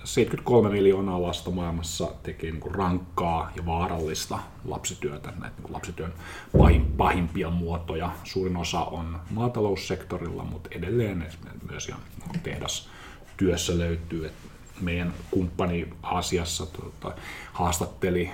73 0.03 0.69
miljoonaa 0.69 1.21
lasta 1.21 1.51
maailmassa 1.51 2.11
tekee 2.23 2.51
niin 2.51 2.61
kuin 2.61 2.75
rankkaa 2.75 3.51
ja 3.55 3.65
vaarallista 3.65 4.39
lapsityötä, 4.65 5.29
näitä 5.31 5.55
niin 5.55 5.63
kuin 5.63 5.73
lapsityön 5.73 6.13
pahim, 6.57 6.85
pahimpia 6.85 7.49
muotoja. 7.49 8.11
Suurin 8.23 8.57
osa 8.57 8.79
on 8.79 9.19
maataloussektorilla, 9.29 10.43
mutta 10.43 10.69
edelleen 10.71 11.27
myös 11.69 11.87
ihan 11.87 12.01
tehdastyössä 12.43 13.77
löytyy. 13.77 14.25
Et 14.25 14.33
meidän 14.81 15.13
kumppani 15.31 15.93
Aasiassa 16.03 16.65
tuota, 16.65 17.15
haastatteli 17.53 18.31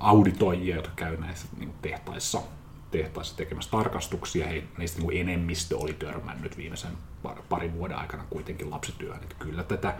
auditoijia, 0.00 0.76
jotka 0.76 0.92
käy 0.96 1.16
näissä 1.16 1.48
niin 1.58 1.72
tehtaissa 1.82 2.42
tehtaissa 2.90 3.36
tekemässä 3.36 3.70
tarkastuksia. 3.70 4.46
He, 4.46 4.62
niistä 4.78 5.02
niin 5.02 5.20
enemmistö 5.20 5.78
oli 5.78 5.92
törmännyt 5.92 6.56
viimeisen 6.56 6.92
parin 7.48 7.74
vuoden 7.74 7.98
aikana 7.98 8.24
kuitenkin 8.30 8.70
lapsityöhön. 8.70 9.22
Että 9.22 9.34
kyllä 9.38 9.62
tätä, 9.62 9.94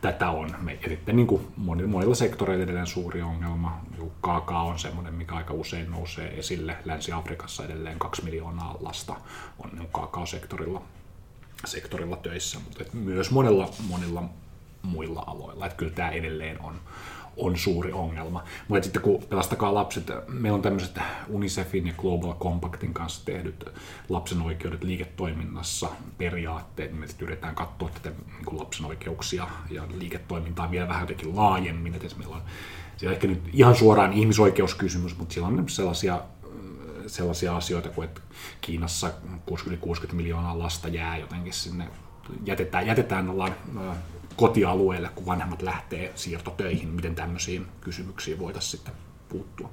tätä 0.00 0.30
on. 0.30 0.54
Me, 0.60 0.78
ja 0.82 0.88
sitten 0.88 1.16
niin 1.16 1.26
kuin 1.26 1.46
monilla 1.56 2.14
sektoreilla 2.14 2.64
edelleen 2.64 2.86
suuri 2.86 3.22
ongelma. 3.22 3.80
Kaakao 4.20 4.68
on 4.68 4.78
semmoinen, 4.78 5.14
mikä 5.14 5.34
aika 5.34 5.54
usein 5.54 5.90
nousee 5.90 6.38
esille. 6.38 6.76
Länsi-Afrikassa 6.84 7.64
edelleen 7.64 7.98
kaksi 7.98 8.24
miljoonaa 8.24 8.76
lasta 8.80 9.16
on 9.58 9.70
niin 9.72 9.88
kaakaosektorilla 9.92 10.82
sektorilla 11.64 12.16
töissä, 12.16 12.58
mutta 12.58 12.84
myös 12.92 13.30
monilla, 13.30 13.68
monilla 13.88 14.22
muilla 14.82 15.24
aloilla. 15.26 15.66
Että 15.66 15.76
kyllä 15.76 15.92
tämä 15.92 16.10
edelleen 16.10 16.62
on, 16.62 16.80
on 17.36 17.56
suuri 17.56 17.92
ongelma. 17.92 18.44
Mutta 18.68 18.84
sitten 18.84 19.02
kun 19.02 19.22
Pelastakaa 19.22 19.74
lapset, 19.74 20.10
meillä 20.28 20.56
on 20.56 20.62
tämmöiset 20.62 20.98
UNICEFin 21.28 21.86
ja 21.86 21.92
Global 21.98 22.34
Compactin 22.34 22.94
kanssa 22.94 23.24
tehdyt 23.24 23.64
lapsen 24.08 24.42
oikeudet 24.42 24.84
liiketoiminnassa 24.84 25.88
periaatteet, 26.18 26.98
me 26.98 27.06
yritetään 27.20 27.54
katsoa 27.54 27.88
tätä 27.88 28.10
niin 28.10 28.58
lapsen 28.58 28.86
oikeuksia 28.86 29.48
ja 29.70 29.82
liiketoimintaa 29.94 30.70
vielä 30.70 30.88
vähän 30.88 31.02
jotenkin 31.02 31.36
laajemmin, 31.36 31.94
että 31.94 32.16
meillä 32.18 32.36
on 32.36 32.42
siellä 32.96 33.14
ehkä 33.14 33.26
nyt 33.26 33.42
ihan 33.52 33.76
suoraan 33.76 34.12
ihmisoikeuskysymys, 34.12 35.18
mutta 35.18 35.34
siellä 35.34 35.48
on 35.48 35.68
sellaisia 35.68 36.20
sellaisia 37.06 37.56
asioita 37.56 37.88
kuin, 37.88 38.08
että 38.08 38.20
Kiinassa 38.60 39.10
60 39.46 40.16
miljoonaa 40.16 40.58
lasta 40.58 40.88
jää 40.88 41.18
jotenkin 41.18 41.52
sinne, 41.52 41.88
jätetään, 42.44 42.86
jätetään 42.86 43.30
ollaan 43.30 43.54
kotialueelle, 44.36 45.08
kun 45.14 45.26
vanhemmat 45.26 45.62
lähtee 45.62 46.12
siirtotöihin, 46.14 46.88
miten 46.88 47.14
tämmöisiin 47.14 47.66
kysymyksiin 47.80 48.38
voitaisiin 48.38 48.70
sitten 48.70 48.94
puuttua. 49.28 49.70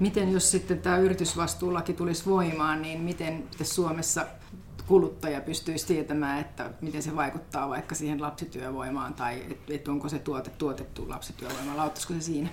Miten 0.00 0.32
jos 0.32 0.50
sitten 0.50 0.78
tämä 0.78 0.98
yritysvastuulaki 0.98 1.92
tulisi 1.92 2.26
voimaan, 2.26 2.82
niin 2.82 3.00
miten 3.00 3.44
Suomessa 3.62 4.26
kuluttaja 4.86 5.40
pystyisi 5.40 5.86
tietämään, 5.86 6.40
että 6.40 6.70
miten 6.80 7.02
se 7.02 7.16
vaikuttaa 7.16 7.68
vaikka 7.68 7.94
siihen 7.94 8.22
lapsityövoimaan 8.22 9.14
tai 9.14 9.42
että 9.68 9.90
onko 9.90 10.08
se 10.08 10.18
tuote 10.18 10.50
tuotettu 10.50 11.08
lapsityövoimalla, 11.08 11.82
auttaisiko 11.82 12.14
se 12.14 12.20
siinä? 12.20 12.48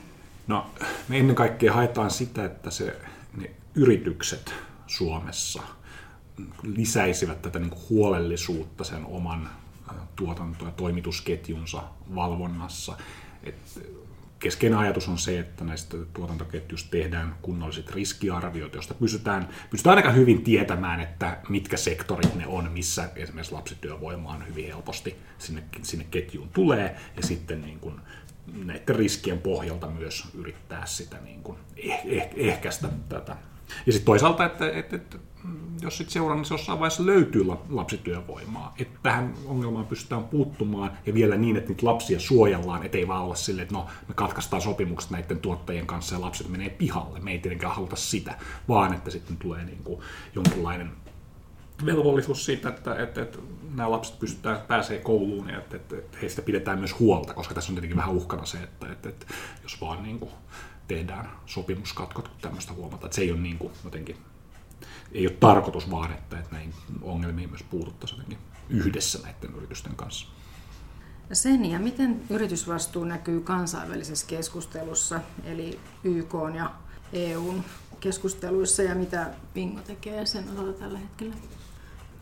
No, 0.47 0.65
me 1.07 1.17
ennen 1.17 1.35
kaikkea 1.35 1.73
haetaan 1.73 2.11
sitä, 2.11 2.45
että 2.45 2.71
se, 2.71 3.01
ne 3.37 3.51
yritykset 3.75 4.53
Suomessa 4.87 5.63
lisäisivät 6.63 7.41
tätä 7.41 7.59
niin 7.59 7.71
huolellisuutta 7.89 8.83
sen 8.83 9.05
oman 9.05 9.49
tuotanto- 10.15 10.65
ja 10.65 10.71
toimitusketjunsa 10.71 11.83
valvonnassa. 12.15 12.97
Et 13.43 13.55
keskeinen 14.39 14.79
ajatus 14.79 15.07
on 15.07 15.17
se, 15.17 15.39
että 15.39 15.63
näistä 15.63 15.97
tuotantoketjuista 16.13 16.89
tehdään 16.89 17.35
kunnolliset 17.41 17.91
riskiarviot, 17.91 18.73
joista 18.73 18.93
pystytään, 18.93 19.49
pystytään 19.69 19.97
aika 19.97 20.11
hyvin 20.11 20.43
tietämään, 20.43 20.99
että 20.99 21.37
mitkä 21.49 21.77
sektorit 21.77 22.35
ne 22.35 22.47
on, 22.47 22.71
missä 22.71 23.09
esimerkiksi 23.15 23.53
lapsityövoima 23.53 24.29
on 24.29 24.47
hyvin 24.47 24.65
helposti 24.65 25.15
sinne, 25.37 25.63
sinne 25.81 26.05
ketjuun 26.11 26.49
tulee, 26.49 26.95
ja 27.15 27.27
sitten 27.27 27.61
niin 27.61 27.79
kuin 27.79 28.01
näiden 28.53 28.95
riskien 28.95 29.41
pohjalta 29.41 29.87
myös 29.87 30.27
yrittää 30.33 30.85
sitä 30.85 31.17
niin 31.17 31.43
kuin 31.43 31.57
eh, 31.77 32.01
eh, 32.05 32.29
ehkäistä 32.35 32.89
tätä. 33.09 33.37
Ja 33.85 33.93
sitten 33.93 34.05
toisaalta, 34.05 34.45
että, 34.45 34.71
että, 34.71 34.95
että 34.95 35.17
jos 35.81 35.97
sitten 35.97 36.13
seurannassa 36.13 36.53
jossain 36.53 36.79
vaiheessa 36.79 37.05
löytyy 37.05 37.45
lapsityövoimaa, 37.69 38.73
että 38.79 38.99
tähän 39.03 39.33
ongelmaan 39.45 39.85
pystytään 39.85 40.23
puuttumaan 40.23 40.91
ja 41.05 41.13
vielä 41.13 41.37
niin, 41.37 41.57
että 41.57 41.69
niitä 41.69 41.85
lapsia 41.85 42.19
suojellaan, 42.19 42.85
ettei 42.85 43.07
vaan 43.07 43.23
olla 43.23 43.35
silleen, 43.35 43.63
että 43.63 43.75
no 43.75 43.87
me 44.07 44.13
katkaistaan 44.13 44.61
sopimukset 44.61 45.11
näiden 45.11 45.39
tuottajien 45.39 45.87
kanssa 45.87 46.15
ja 46.15 46.21
lapset 46.21 46.49
menee 46.49 46.69
pihalle. 46.69 47.19
Me 47.19 47.31
ei 47.31 47.39
tietenkään 47.39 47.75
haluta 47.75 47.95
sitä, 47.95 48.35
vaan 48.67 48.93
että 48.93 49.11
sitten 49.11 49.37
tulee 49.37 49.65
niin 49.65 49.83
kuin 49.83 50.01
jonkinlainen 50.35 50.91
velvollisuus 51.85 52.45
siitä, 52.45 52.69
että, 52.69 52.95
että, 52.95 53.21
että 53.21 53.39
nämä 53.75 53.91
lapset 53.91 54.19
pystytään 54.19 54.61
pääsee 54.67 54.99
kouluun 54.99 55.49
ja 55.49 55.57
että, 55.57 55.75
että, 55.75 55.95
että 55.95 56.17
heistä 56.21 56.41
pidetään 56.41 56.79
myös 56.79 56.99
huolta, 56.99 57.33
koska 57.33 57.53
tässä 57.53 57.71
on 57.71 57.75
tietenkin 57.75 57.97
vähän 57.97 58.15
uhkana 58.15 58.45
se, 58.45 58.57
että, 58.57 58.91
että, 58.91 59.09
että 59.09 59.25
jos 59.63 59.81
vaan 59.81 60.03
niin 60.03 60.19
kuin 60.19 60.31
tehdään 60.87 61.31
sopimuskatkot, 61.45 62.27
kun 62.27 62.37
tämmöistä 62.41 62.73
huomataan, 62.73 63.05
että 63.05 63.15
se 63.15 63.21
ei 63.21 63.31
ole 63.31 63.39
niin 63.39 63.57
kuin 63.57 63.73
jotenkin 63.83 64.17
ei 65.11 65.27
ole 65.27 65.35
tarkoitus 65.39 65.91
vaan, 65.91 66.11
että, 66.11 66.39
että 66.39 66.51
näihin 66.51 66.73
ongelmiin 67.01 67.49
myös 67.49 67.63
puututtaisiin 67.63 68.19
jotenkin 68.19 68.39
yhdessä 68.69 69.19
näiden 69.23 69.55
yritysten 69.55 69.95
kanssa. 69.95 70.27
Ja 71.29 71.35
sen 71.35 71.65
ja 71.65 71.79
miten 71.79 72.21
yritysvastuu 72.29 73.03
näkyy 73.03 73.41
kansainvälisessä 73.41 74.27
keskustelussa, 74.27 75.19
eli 75.43 75.79
YK 76.03 76.33
ja 76.55 76.71
EUn 77.13 77.63
keskusteluissa 77.99 78.83
ja 78.83 78.95
mitä 78.95 79.27
Fingo 79.53 79.81
tekee 79.81 80.25
sen 80.25 80.43
osalta 80.53 80.79
tällä 80.79 80.99
hetkellä? 80.99 81.35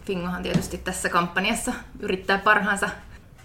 Fingohan 0.05 0.43
tietysti 0.43 0.77
tässä 0.77 1.09
kampanjassa 1.09 1.73
yrittää 1.99 2.37
parhaansa. 2.37 2.89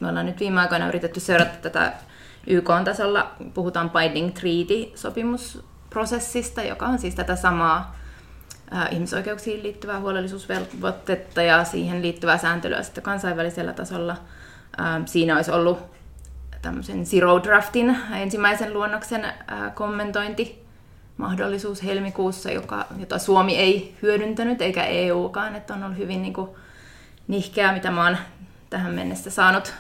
Me 0.01 0.09
ollaan 0.09 0.27
nyt 0.27 0.41
viime 0.41 0.61
aikoina 0.61 0.89
yritetty 0.89 1.21
seurata 1.21 1.57
tätä 1.57 1.93
YK-tasolla, 2.47 3.31
puhutaan 3.55 3.91
Binding 3.91 4.35
Treaty-sopimusprosessista, 4.35 6.63
joka 6.63 6.87
on 6.87 6.99
siis 6.99 7.15
tätä 7.15 7.37
samaa 7.37 7.97
ihmisoikeuksiin 8.91 9.63
liittyvää 9.63 10.01
huolellisuusvelvoitetta 10.01 11.43
ja 11.43 11.65
siihen 11.65 12.03
liittyvää 12.03 12.39
sääntelyä 12.39 12.83
sitten 12.83 13.05
kansainvälisellä 13.05 13.73
tasolla. 13.73 14.17
Siinä 15.07 15.37
olisi 15.37 15.51
ollut 15.51 15.79
tämmöisen 16.63 17.07
Zero 17.07 17.43
Draftin 17.43 17.97
ensimmäisen 18.15 18.75
luonnoksen 18.75 19.27
kommentointi 19.75 20.65
mahdollisuus 21.17 21.85
helmikuussa, 21.85 22.51
joka, 22.51 22.87
jota 22.99 23.19
Suomi 23.19 23.57
ei 23.57 23.97
hyödyntänyt 24.03 24.63
eikä 24.63 24.85
EUkaan, 24.85 25.57
että 25.57 25.75
on 25.75 25.85
ollut 25.85 25.99
hyvin 25.99 26.23
niin 26.23 26.35
kuin, 26.35 26.51
nihkeää, 27.29 27.73
mitä 27.73 27.91
mä 27.91 28.05
oon 28.05 28.17
tähän 28.71 28.95
mennessä 28.95 29.31
saanut 29.31 29.75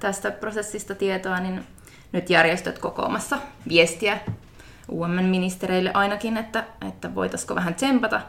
tästä 0.00 0.30
prosessista 0.30 0.94
tietoa, 0.94 1.40
niin 1.40 1.66
nyt 2.12 2.30
järjestöt 2.30 2.78
kokoamassa 2.78 3.38
viestiä 3.68 4.18
UMN-ministereille 4.90 5.90
ainakin, 5.94 6.36
että, 6.36 6.64
että 6.88 7.14
voitaisiko 7.14 7.54
vähän 7.54 7.74
tsempata 7.74 8.20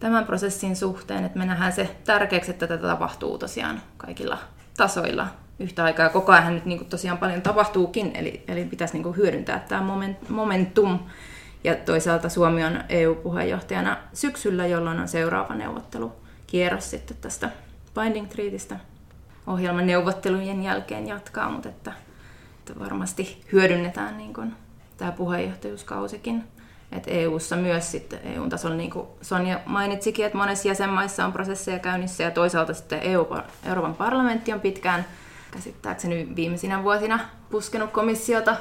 tämän 0.00 0.24
prosessin 0.24 0.76
suhteen, 0.76 1.24
että 1.24 1.38
me 1.38 1.46
nähdään 1.46 1.72
se 1.72 1.96
tärkeäksi, 2.04 2.50
että 2.50 2.66
tätä 2.66 2.86
tapahtuu 2.86 3.38
tosiaan 3.38 3.82
kaikilla 3.96 4.38
tasoilla 4.76 5.26
yhtä 5.58 5.84
aikaa. 5.84 6.08
Koko 6.08 6.32
ajan 6.32 6.54
nyt 6.54 6.64
niin 6.64 6.78
kuin 6.78 6.88
tosiaan 6.88 7.18
paljon 7.18 7.42
tapahtuukin, 7.42 8.10
eli, 8.14 8.44
eli 8.48 8.64
pitäisi 8.64 8.94
niin 8.94 9.02
kuin 9.02 9.16
hyödyntää 9.16 9.64
tämä 9.68 9.94
momentum. 10.28 10.98
Ja 11.64 11.74
toisaalta 11.74 12.28
Suomi 12.28 12.64
on 12.64 12.84
EU-puheenjohtajana 12.88 13.96
syksyllä, 14.12 14.66
jolloin 14.66 15.00
on 15.00 15.08
seuraava 15.08 15.54
neuvottelukierros 15.54 16.90
sitten 16.90 17.16
tästä 17.20 17.50
Binding 17.94 18.28
Treatistä. 18.28 18.76
Ohjelman 19.46 19.86
neuvottelujen 19.86 20.62
jälkeen 20.62 21.08
jatkaa, 21.08 21.50
mutta 21.50 21.68
että, 21.68 21.92
että 22.58 22.80
varmasti 22.80 23.44
hyödynnetään 23.52 24.18
niin 24.18 24.34
kuin 24.34 24.54
tämä 25.00 25.12
puheenjohtajuuskausikin. 25.12 26.44
Et 26.92 27.04
EU-ssa 27.06 27.56
myös 27.56 27.90
sitten 27.90 28.20
EU-tasolla, 28.24 28.76
niin 28.76 28.90
kuin 28.90 29.06
Sonja 29.22 29.60
mainitsikin, 29.66 30.26
että 30.26 30.38
monessa 30.38 30.68
jäsenmaissa 30.68 31.24
on 31.24 31.32
prosesseja 31.32 31.78
käynnissä 31.78 32.22
ja 32.22 32.30
toisaalta 32.30 32.74
sitten 32.74 33.02
EU, 33.02 33.26
Euroopan 33.64 33.94
parlamentti 33.94 34.52
on 34.52 34.60
pitkään 34.60 35.04
käsittääkseni 35.50 36.28
viimeisinä 36.36 36.84
vuosina 36.84 37.20
puskenut 37.50 37.90
komissiota 37.90 38.56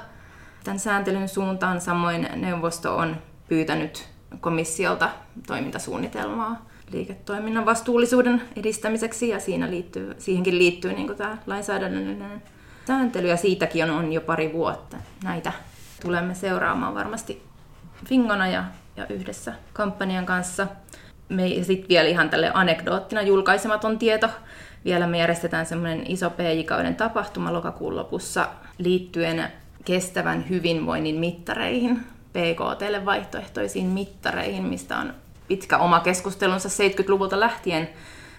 tämän 0.63 0.79
sääntelyn 0.79 1.29
suuntaan. 1.29 1.81
Samoin 1.81 2.29
neuvosto 2.35 2.97
on 2.97 3.17
pyytänyt 3.47 4.09
komissiolta 4.39 5.09
toimintasuunnitelmaa 5.47 6.65
liiketoiminnan 6.91 7.65
vastuullisuuden 7.65 8.41
edistämiseksi 8.55 9.29
ja 9.29 9.39
siinä 9.39 9.69
liittyy, 9.69 10.15
siihenkin 10.17 10.57
liittyy 10.57 10.93
niin 10.93 11.15
tämä 11.15 11.37
lainsäädännöllinen 11.47 12.43
sääntely 12.87 13.27
ja 13.27 13.37
siitäkin 13.37 13.83
on, 13.83 13.89
on 13.89 14.13
jo 14.13 14.21
pari 14.21 14.53
vuotta 14.53 14.97
näitä 15.23 15.51
tulemme 16.01 16.35
seuraamaan 16.35 16.95
varmasti 16.95 17.43
Fingona 18.05 18.47
ja, 18.47 18.63
ja 18.95 19.05
yhdessä 19.07 19.53
kampanjan 19.73 20.25
kanssa. 20.25 20.67
Me 21.29 21.49
sitten 21.61 21.89
vielä 21.89 22.09
ihan 22.09 22.29
tälle 22.29 22.51
anekdoottina 22.53 23.21
julkaisematon 23.21 23.99
tieto. 23.99 24.29
Vielä 24.85 25.07
me 25.07 25.17
järjestetään 25.17 25.65
semmoinen 25.65 26.11
iso 26.11 26.29
PJ-kauden 26.29 26.95
tapahtuma 26.95 27.53
lokakuun 27.53 27.95
lopussa 27.95 28.47
liittyen 28.77 29.51
kestävän 29.85 30.49
hyvinvoinnin 30.49 31.15
mittareihin, 31.15 32.05
PKTlle 32.33 33.05
vaihtoehtoisiin 33.05 33.85
mittareihin, 33.85 34.63
mistä 34.63 34.97
on 34.97 35.13
pitkä 35.47 35.77
oma 35.77 35.99
keskustelunsa 35.99 36.69
70-luvulta 36.69 37.39
lähtien. 37.39 37.89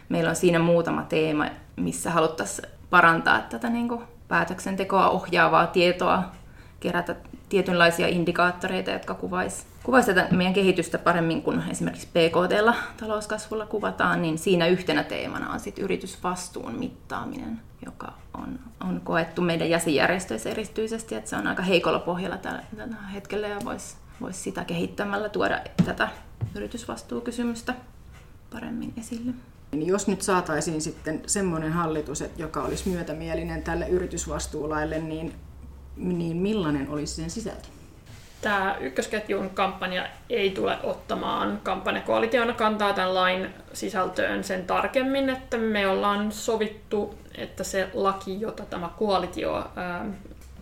Meillä 0.09 0.31
on 0.31 0.37
siinä 0.37 0.59
muutama 0.59 1.03
teema, 1.03 1.47
missä 1.77 2.11
haluttaisiin 2.11 2.69
parantaa 2.91 3.41
tätä 3.41 3.71
niin 3.71 3.89
kuin 3.89 4.03
päätöksentekoa 4.29 5.09
ohjaavaa 5.09 5.67
tietoa, 5.67 6.23
kerätä 6.81 7.17
tietynlaisia 7.51 8.09
indikaattoreita, 8.09 8.91
jotka 8.91 9.15
kuvaisivat 9.15 9.71
kuvais 9.83 10.07
tätä 10.07 10.29
meidän 10.31 10.55
kehitystä 10.55 10.99
paremmin 10.99 11.43
kuin 11.43 11.63
esimerkiksi 11.71 12.07
PKT 12.07 12.77
talouskasvulla 13.01 13.67
kuvataan, 13.67 14.23
niin 14.23 14.39
siinä 14.39 14.67
yhtenä 14.67 15.05
teemana 15.05 15.53
on 15.53 15.61
sit 15.61 15.79
yritysvastuun 15.79 16.75
mittaaminen, 16.75 17.61
joka 17.87 18.13
on, 18.35 18.59
on 18.81 19.01
koettu 19.05 19.43
meidän 19.43 19.71
jäsenjärjestöissä 19.71 20.51
erityisesti, 20.51 21.15
että 21.15 21.31
se 21.31 21.37
on 21.37 21.47
aika 21.47 21.63
heikolla 21.63 21.99
pohjalla 21.99 22.37
tällä, 22.37 22.63
tällä 22.77 22.97
hetkellä 22.97 23.49
ja 23.49 23.59
voisi 23.65 23.97
vois 24.21 24.45
sitä 24.45 24.65
kehittämällä 24.65 25.29
tuoda 25.29 25.61
tätä 25.85 26.09
yritysvastuukysymystä 26.55 27.75
paremmin 28.53 28.95
esille. 28.99 29.33
Jos 29.73 30.07
nyt 30.07 30.23
saataisiin 30.23 30.81
sitten 30.81 31.23
semmoinen 31.27 31.73
hallitus, 31.73 32.25
joka 32.37 32.63
olisi 32.63 32.89
myötämielinen 32.89 33.63
tälle 33.63 33.89
yritysvastuulaille, 33.89 34.99
niin 34.99 35.35
niin 35.97 36.37
millainen 36.37 36.89
olisi 36.89 37.15
sen 37.15 37.31
sisältö? 37.31 37.69
Tämä 38.41 38.77
ykkösketjun 38.81 39.51
kampanja 39.51 40.07
ei 40.31 40.51
tule 40.51 40.79
ottamaan 40.83 41.61
kampanjakoalitiona 41.63 42.53
kantaa 42.53 42.93
tämän 42.93 43.15
lain 43.15 43.55
sisältöön 43.73 44.45
sen 44.45 44.67
tarkemmin, 44.67 45.29
että 45.29 45.57
me 45.57 45.87
ollaan 45.87 46.33
sovittu, 46.33 47.19
että 47.39 47.65
se 47.65 47.89
laki, 47.95 48.41
jota 48.41 48.65
tämä 48.65 48.91
koalitio 48.99 49.71
ää, 49.77 50.07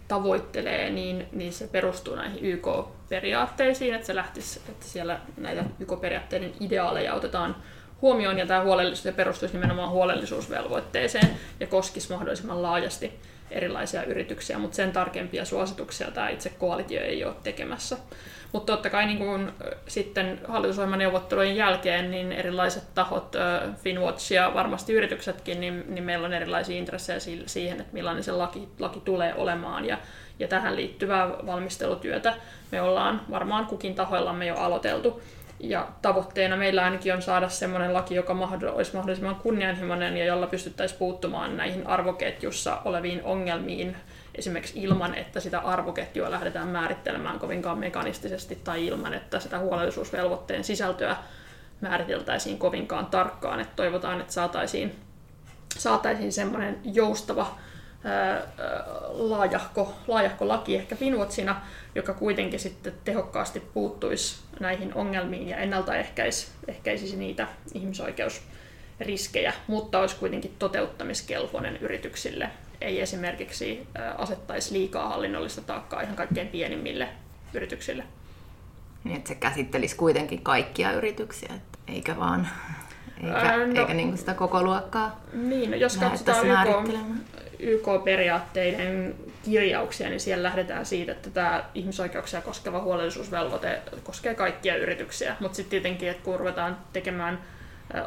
tavoittelee, 0.08 0.90
niin, 0.90 1.26
niin 1.32 1.52
se 1.52 1.66
perustuu 1.66 2.14
näihin 2.14 2.44
YK-periaatteisiin, 2.44 3.94
että 3.94 4.06
se 4.06 4.14
lähtisi, 4.14 4.61
että 4.68 4.87
siellä 4.87 5.20
näitä 5.37 5.64
YK-periaatteiden 5.80 6.52
ideaaleja 6.61 7.14
otetaan 7.14 7.56
huomioon, 8.02 8.38
ja 8.38 8.47
tämä 8.47 8.64
huolellisuus 8.64 9.14
perustuisi 9.14 9.54
nimenomaan 9.54 9.90
huolellisuusvelvoitteeseen 9.90 11.30
ja 11.61 11.66
koskisi 11.66 12.12
mahdollisimman 12.12 12.62
laajasti 12.62 13.20
erilaisia 13.50 14.05
yrityksiä, 14.05 14.59
mutta 14.59 14.76
sen 14.76 14.93
tarkempia 14.93 15.45
suosituksia 15.45 16.11
tämä 16.11 16.28
itse 16.28 16.50
koalitio 16.50 17.02
ei 17.02 17.25
ole 17.25 17.35
tekemässä. 17.43 17.97
Mutta 18.52 18.73
totta 18.73 18.90
kai 18.90 19.07
niin 19.07 19.19
kun, 19.19 19.52
sitten 19.87 20.40
hallitusohjelmaneuvottelujen 20.49 21.57
jälkeen 21.57 22.11
niin 22.11 22.33
erilaiset 22.33 22.95
tahot, 22.95 23.37
Finwatch 23.83 24.33
ja 24.33 24.50
varmasti 24.55 24.93
yrityksetkin, 24.93 25.61
niin, 25.61 25.85
niin 25.88 26.05
meillä 26.05 26.26
on 26.26 26.33
erilaisia 26.33 26.76
intressejä 26.76 27.19
siihen, 27.47 27.81
että 27.81 27.93
millainen 27.93 28.25
se 28.25 28.33
laki, 28.33 28.69
laki 28.78 29.00
tulee 29.00 29.35
olemaan. 29.35 29.85
Ja, 29.85 29.99
ja 30.38 30.49
tähän 30.49 30.76
liittyvää 30.76 31.31
valmistelutyötä 31.47 32.35
me 32.73 32.83
ollaan 32.83 33.21
varmaan 33.31 33.67
kukin 33.67 33.95
tahoillamme 33.95 34.47
jo 34.47 34.55
aloiteltu. 34.55 35.23
Ja 35.61 35.88
tavoitteena 36.03 36.57
meillä 36.57 36.85
ainakin 36.85 37.15
on 37.15 37.23
saada 37.23 37.49
sellainen 37.49 37.95
laki, 37.95 38.15
joka 38.15 38.37
olisi 38.73 38.97
mahdollisimman 38.97 39.37
kunnianhimoinen 39.37 40.17
ja 40.17 40.25
jolla 40.25 40.47
pystyttäisiin 40.47 40.99
puuttumaan 40.99 41.57
näihin 41.57 41.87
arvoketjussa 41.87 42.83
oleviin 42.85 43.23
ongelmiin 43.23 43.97
esimerkiksi 44.35 44.83
ilman, 44.83 45.15
että 45.15 45.41
sitä 45.41 45.59
arvoketjua 45.59 46.31
lähdetään 46.31 46.69
määrittelemään 46.69 47.38
kovinkaan 47.38 47.79
mekanistisesti 47.79 48.59
tai 48.65 48.87
ilman, 48.87 49.15
että 49.15 49.41
sitä 49.41 49.59
huolellisuusvelvoitteen 49.59 50.65
sisältöä 50.65 51.17
määriteltäisiin 51.81 52.59
kovinkaan 52.59 53.07
tarkkaan. 53.07 53.61
Että 53.61 53.77
toivotaan, 53.77 54.21
että 54.21 54.33
saataisiin, 54.33 54.97
saataisiin 55.79 56.33
semmoinen 56.33 56.79
joustava 56.85 57.59
laajahko, 59.09 59.95
laajahko 60.07 60.49
laki 60.49 60.76
ehkä 60.76 60.97
Finwatchina, 60.97 61.61
joka 61.95 62.14
kuitenkin 62.14 62.61
sitten 62.61 62.93
tehokkaasti 63.05 63.61
puuttuisi 63.61 64.40
näihin 64.61 64.95
ongelmiin 64.95 65.49
ja 65.49 65.57
ennaltaehkäisisi 65.57 67.17
niitä 67.17 67.49
ihmisoikeusriskejä, 67.75 69.52
mutta 69.67 69.99
olisi 69.99 70.17
kuitenkin 70.17 70.57
toteuttamiskelpoinen 70.59 71.76
yrityksille. 71.76 72.50
Ei 72.81 73.00
esimerkiksi 73.00 73.87
asettaisi 74.19 74.75
liikaa 74.75 75.09
hallinnollista 75.09 75.61
taakkaa 75.61 76.00
ihan 76.00 76.17
kaikkein 76.17 76.49
pienimmille 76.49 77.09
yrityksille. 77.55 78.05
Niin, 79.05 79.17
että 79.17 79.28
se 79.28 79.35
käsittelisi 79.35 79.97
kuitenkin 79.97 80.43
kaikkia 80.43 80.93
yrityksiä, 80.93 81.55
eikä 81.88 82.17
vaan 82.17 82.49
eikä, 83.23 83.67
no, 83.67 83.81
eikä 83.81 83.95
niin 83.95 84.19
sitä 84.19 84.35
koko 84.35 84.62
luokkaa 84.62 85.21
Niin, 85.33 85.71
no, 85.71 85.76
jos 85.76 85.97
katsotaan 85.97 86.47
YK, 86.47 86.95
YK-periaatteiden 87.59 89.15
kirjauksia, 89.45 90.09
niin 90.09 90.21
siellä 90.21 90.43
lähdetään 90.43 90.87
siitä, 90.87 91.12
että 91.12 91.31
tämä 91.31 91.65
ihmisoikeuksia 91.75 92.41
koskeva 92.41 92.81
huolellisuusvelvoite 92.81 93.83
koskee 94.05 94.35
kaikkia 94.35 94.77
yrityksiä. 94.77 95.37
Mutta 95.41 95.57
sitten 95.57 95.71
tietenkin, 95.71 96.09
että 96.09 96.25
kun 96.25 96.38
ruvetaan 96.38 96.77
tekemään 96.93 97.38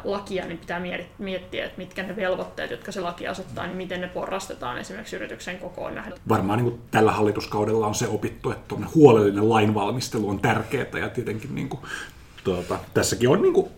lakia, 0.04 0.46
niin 0.46 0.58
pitää 0.58 0.80
miettiä, 1.18 1.64
että 1.64 1.78
mitkä 1.78 2.02
ne 2.02 2.16
velvoitteet, 2.16 2.70
jotka 2.70 2.92
se 2.92 3.00
laki 3.00 3.28
asettaa, 3.28 3.66
niin 3.66 3.76
miten 3.76 4.00
ne 4.00 4.08
porrastetaan 4.08 4.78
esimerkiksi 4.78 5.16
yrityksen 5.16 5.58
kokoon 5.58 5.94
nähden. 5.94 6.18
Varmaan 6.28 6.58
niin 6.58 6.70
kuin 6.70 6.82
tällä 6.90 7.12
hallituskaudella 7.12 7.86
on 7.86 7.94
se 7.94 8.08
opittu, 8.08 8.50
että 8.50 8.74
huolellinen 8.94 9.48
lainvalmistelu 9.48 10.28
on 10.28 10.40
tärkeää 10.40 10.98
ja 11.00 11.08
tietenkin 11.08 11.54
niin 11.54 11.68
kuin, 11.68 11.80
tuota, 12.44 12.78
tässäkin 12.94 13.28
on 13.28 13.42
niin 13.42 13.54
kuin, 13.54 13.68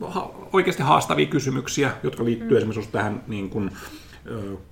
oikeasti 0.53 0.83
haastavia 0.83 1.27
kysymyksiä, 1.27 1.91
jotka 2.03 2.25
liittyy 2.25 2.51
mm. 2.51 2.57
esimerkiksi 2.57 2.93
tähän 2.93 3.23
niin 3.27 3.51
kuin, 3.51 3.71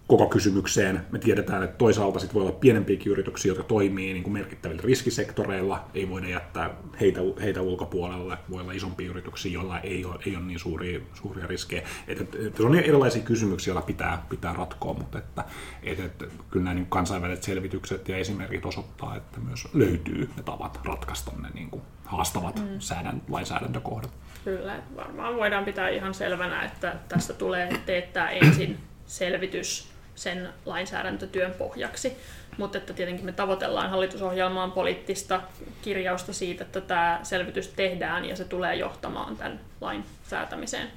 koko 0.07 0.27
kysymykseen. 0.27 1.01
Me 1.11 1.19
tiedetään, 1.19 1.63
että 1.63 1.77
toisaalta 1.77 2.19
sit 2.19 2.35
voi 2.35 2.43
olla 2.43 2.53
pienempiäkin 2.53 3.13
yrityksiä, 3.13 3.51
jotka 3.51 3.65
toimii 3.65 4.13
niin 4.13 4.23
kuin 4.23 4.33
merkittävillä 4.33 4.83
riskisektoreilla. 4.85 5.85
Ei 5.95 6.09
voida 6.09 6.29
jättää 6.29 6.71
heitä, 7.01 7.21
heitä 7.43 7.63
ulkopuolelle. 7.63 8.39
Voi 8.51 8.61
olla 8.61 8.73
isompia 8.73 9.11
yrityksiä, 9.11 9.53
joilla 9.53 9.81
ei 9.81 10.05
ole, 10.05 10.19
ei 10.27 10.37
ole 10.37 10.45
niin 10.45 10.59
suuria, 10.59 11.01
suuria 11.15 11.47
riskejä. 11.47 11.83
Et, 12.09 12.21
et, 12.21 12.35
et, 12.35 12.61
on 12.61 12.75
erilaisia 12.75 13.23
kysymyksiä, 13.23 13.71
joilla 13.71 13.87
pitää, 13.87 14.27
pitää 14.29 14.53
ratkoa, 14.53 14.95
mutta 14.95 15.19
että, 15.19 15.45
et, 15.83 16.01
et, 16.01 16.25
kyllä 16.51 16.65
nämä 16.65 16.75
niin 16.75 16.87
kansainväliset 16.87 17.45
selvitykset 17.45 18.09
ja 18.09 18.17
esimerkit 18.17 18.67
osoittaa, 18.67 19.17
että 19.17 19.41
myös 19.41 19.69
löytyy 19.75 20.31
ne 20.37 20.43
tavat 20.43 20.81
ratkaista 20.85 21.33
ne 21.43 21.49
niin 21.55 21.71
kuin 21.71 21.83
haastavat 22.05 22.57
mm. 22.57 22.79
säädän, 22.79 23.23
lainsäädäntökohdat. 23.29 24.11
Kyllä, 24.45 24.83
varmaan 24.97 25.37
voidaan 25.37 25.65
pitää 25.65 25.89
ihan 25.89 26.15
selvänä, 26.15 26.65
että 26.65 26.97
tästä 27.09 27.33
tulee 27.33 27.81
teettää 27.87 28.31
ensin 28.31 28.79
selvitys 29.13 29.89
sen 30.15 30.49
lainsäädäntötyön 30.67 31.53
pohjaksi. 31.53 32.17
Mutta 32.59 32.79
että 32.79 32.93
tietenkin 32.93 33.25
me 33.25 33.33
tavoitellaan 33.33 33.91
hallitusohjelmaan 33.91 34.73
poliittista 34.73 35.43
kirjausta 35.83 36.33
siitä, 36.33 36.65
että 36.65 36.81
tämä 36.81 37.21
selvitys 37.23 37.69
tehdään 37.69 38.25
ja 38.25 38.37
se 38.37 38.45
tulee 38.45 38.75
johtamaan 38.75 39.37
tämän 39.37 39.61
lain 39.81 40.05
säätämiseen. 40.31 40.89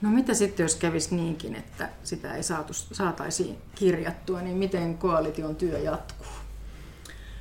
No 0.00 0.10
mitä 0.10 0.34
sitten, 0.34 0.64
jos 0.64 0.76
kävisi 0.76 1.14
niinkin, 1.14 1.56
että 1.56 1.88
sitä 2.04 2.34
ei 2.34 2.42
saatu, 2.42 2.72
saataisiin 2.72 3.58
kirjattua, 3.74 4.42
niin 4.42 4.56
miten 4.56 4.98
koalition 4.98 5.56
työ 5.56 5.78
jatkuu? 5.78 6.43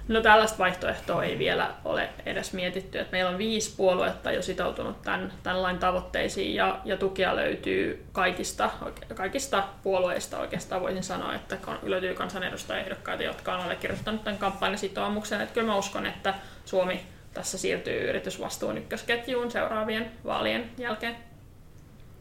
No 0.07 0.21
tällaista 0.21 0.57
vaihtoehtoa 0.57 1.23
ei 1.23 1.39
vielä 1.39 1.71
ole 1.85 2.09
edes 2.25 2.53
mietitty. 2.53 2.99
Että 2.99 3.11
meillä 3.11 3.29
on 3.29 3.37
viisi 3.37 3.73
puoluetta 3.77 4.31
jo 4.31 4.41
sitoutunut 4.41 5.01
tämän, 5.01 5.33
tämän 5.43 5.61
lain 5.61 5.79
tavoitteisiin 5.79 6.55
ja, 6.55 6.79
ja 6.85 6.97
tukea 6.97 7.35
löytyy 7.35 8.05
kaikista, 8.11 8.69
kaikista 9.15 9.63
puolueista 9.83 10.39
oikeastaan 10.39 10.81
voisin 10.81 11.03
sanoa, 11.03 11.35
että 11.35 11.57
löytyy 11.83 12.13
kansanedustajaehdokkaita, 12.13 13.23
jotka 13.23 13.53
on 13.53 13.61
allekirjoittanut 13.61 14.23
tämän 14.23 14.39
kampanjan 14.39 14.77
sitoumuksen. 14.77 15.41
Että 15.41 15.53
kyllä 15.53 15.67
mä 15.67 15.77
uskon, 15.77 16.05
että 16.05 16.33
Suomi 16.65 17.01
tässä 17.33 17.57
siirtyy 17.57 18.09
yritysvastuun 18.09 18.77
ykkösketjuun 18.77 19.51
seuraavien 19.51 20.11
vaalien 20.25 20.71
jälkeen. 20.77 21.15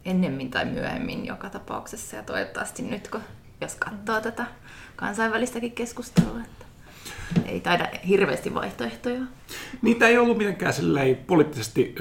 Ennemmin 0.05 0.51
tai 0.51 0.64
myöhemmin 0.64 1.27
joka 1.27 1.51
tapauksessa 1.51 2.16
ja 2.16 2.23
toivottavasti 2.23 2.83
nyt, 2.83 3.09
kun, 3.09 3.23
jos 3.61 3.75
katsoo 3.75 4.21
tätä 4.21 4.45
kansainvälistäkin 4.97 5.73
keskustelua. 5.73 6.40
Että 6.40 6.62
ei 7.46 7.61
taida 7.61 7.88
hirveästi 8.09 8.55
vaihtoehtoja. 8.55 9.20
Niitä 9.83 10.09
ei 10.09 10.18
ollut 10.18 10.38
mitenkään 10.38 10.72
poliittisesti 11.27 11.94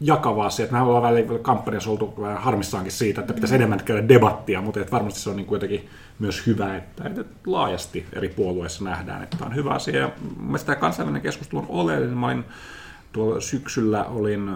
jakava 0.00 0.46
asia. 0.46 0.66
Mehän 0.70 0.86
ollaan 0.86 1.02
välillä 1.02 1.38
kampanjassa 1.38 1.90
oltu 1.90 2.14
vähän 2.20 2.42
harmissaankin 2.42 2.92
siitä, 2.92 3.20
että 3.20 3.34
pitäisi 3.34 3.54
enemmän 3.54 3.84
käydä 3.84 4.08
debattia, 4.08 4.60
mutta 4.60 4.80
että 4.80 4.92
varmasti 4.92 5.20
se 5.20 5.30
on 5.30 5.36
niin 5.36 5.46
kuitenkin 5.46 5.88
myös 6.18 6.46
hyvä, 6.46 6.76
että, 6.76 7.04
että 7.04 7.24
laajasti 7.46 8.06
eri 8.12 8.28
puolueissa 8.28 8.84
nähdään, 8.84 9.22
että 9.22 9.36
on 9.44 9.54
hyvä 9.54 9.70
asia. 9.70 10.00
Ja 10.00 10.10
mielestäni 10.40 10.74
tämä 10.74 10.80
kansainvälinen 10.80 11.22
keskustelu 11.22 11.60
on 11.60 11.66
oleellinen. 11.68 12.18
Mä 12.18 12.26
olin 12.26 12.44
tuolla 13.14 13.40
syksyllä 13.40 14.04
olin 14.04 14.50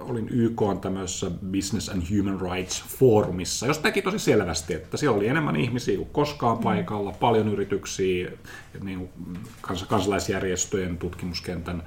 olin 0.00 0.28
YK 0.30 0.62
on 0.62 0.80
tämmöisessä 0.80 1.30
Business 1.52 1.88
and 1.88 2.02
Human 2.10 2.40
Rights 2.40 2.84
Forumissa, 2.98 3.66
josta 3.66 3.88
näki 3.88 4.02
tosi 4.02 4.18
selvästi, 4.18 4.74
että 4.74 4.96
siellä 4.96 5.16
oli 5.16 5.28
enemmän 5.28 5.56
ihmisiä 5.56 5.96
kuin 5.96 6.08
koskaan 6.12 6.56
mm. 6.56 6.62
paikalla, 6.62 7.12
paljon 7.12 7.48
yrityksiä, 7.48 8.30
niin 8.80 9.08
kans- 9.60 9.86
kansalaisjärjestöjen, 9.88 10.98
tutkimuskentän 10.98 11.82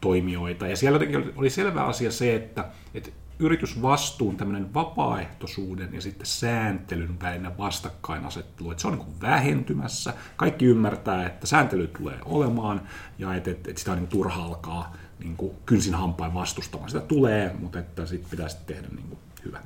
toimijoita. 0.00 0.66
Ja 0.66 0.76
siellä 0.76 1.00
oli 1.36 1.50
selvä 1.50 1.84
asia 1.84 2.10
se, 2.10 2.34
että, 2.34 2.64
että 2.94 3.10
yritysvastuun 3.38 4.36
tämmöinen 4.36 4.74
vapaaehtoisuuden 4.74 5.88
ja 5.92 6.00
sitten 6.00 6.26
sääntelyn 6.26 7.20
välinen 7.20 7.58
vastakkainasettelu, 7.58 8.70
että 8.70 8.80
se 8.80 8.88
on 8.88 8.98
niin 8.98 9.20
vähentymässä. 9.20 10.14
Kaikki 10.36 10.64
ymmärtää, 10.64 11.26
että 11.26 11.46
sääntely 11.46 11.86
tulee 11.86 12.18
olemaan 12.24 12.80
ja 13.18 13.34
että, 13.34 13.50
että, 13.50 13.70
että 13.70 13.78
sitä 13.78 13.92
on 13.92 13.98
niin 13.98 14.08
turha 14.08 14.44
alkaa 14.44 14.92
niin 15.20 15.36
kuin 15.36 15.52
kynsin 15.66 15.94
hampain 15.94 16.34
vastustamaan. 16.34 16.90
Sitä 16.90 17.06
tulee, 17.06 17.56
mutta 17.58 17.78
että 17.78 18.06
sit 18.06 18.30
pitäisi 18.30 18.56
tehdä 18.66 18.88
niin 18.88 19.08
kuin 19.08 19.18
hyvä. 19.44 19.60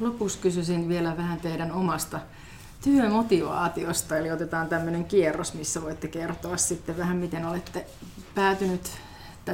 Lopuksi 0.00 0.38
kysyisin 0.38 0.88
vielä 0.88 1.16
vähän 1.16 1.40
teidän 1.40 1.72
omasta 1.72 2.20
työmotivaatiosta, 2.84 4.16
eli 4.16 4.30
otetaan 4.30 4.68
tämmöinen 4.68 5.04
kierros, 5.04 5.54
missä 5.54 5.82
voitte 5.82 6.08
kertoa 6.08 6.56
sitten 6.56 6.98
vähän, 6.98 7.16
miten 7.16 7.46
olette 7.46 7.86
päätynyt 8.34 8.90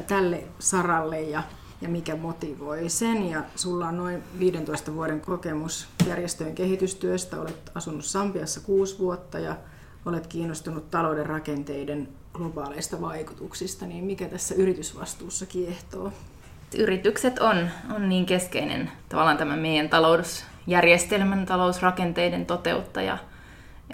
tälle 0.06 0.44
saralle 0.58 1.20
ja, 1.22 1.42
ja 1.80 1.88
mikä 1.88 2.16
motivoi 2.16 2.88
sen. 2.88 3.30
Ja 3.30 3.44
sulla 3.56 3.88
on 3.88 3.96
noin 3.96 4.22
15 4.38 4.94
vuoden 4.94 5.20
kokemus 5.20 5.88
järjestöjen 6.06 6.54
kehitystyöstä, 6.54 7.40
olet 7.40 7.70
asunut 7.74 8.04
Sambiassa 8.04 8.60
kuusi 8.60 8.98
vuotta 8.98 9.38
ja 9.38 9.56
olet 10.06 10.26
kiinnostunut 10.26 10.90
talouden 10.90 11.26
rakenteiden 11.26 12.08
globaaleista 12.38 13.00
vaikutuksista, 13.00 13.86
niin 13.86 14.04
mikä 14.04 14.28
tässä 14.28 14.54
yritysvastuussa 14.54 15.46
kiehtoo? 15.46 16.12
Yritykset 16.78 17.38
on, 17.38 17.68
on 17.94 18.08
niin 18.08 18.26
keskeinen 18.26 18.90
tavallaan 19.08 19.36
tämä 19.36 19.56
meidän 19.56 19.88
talousjärjestelmän, 19.88 21.46
talousrakenteiden 21.46 22.46
toteuttaja. 22.46 23.18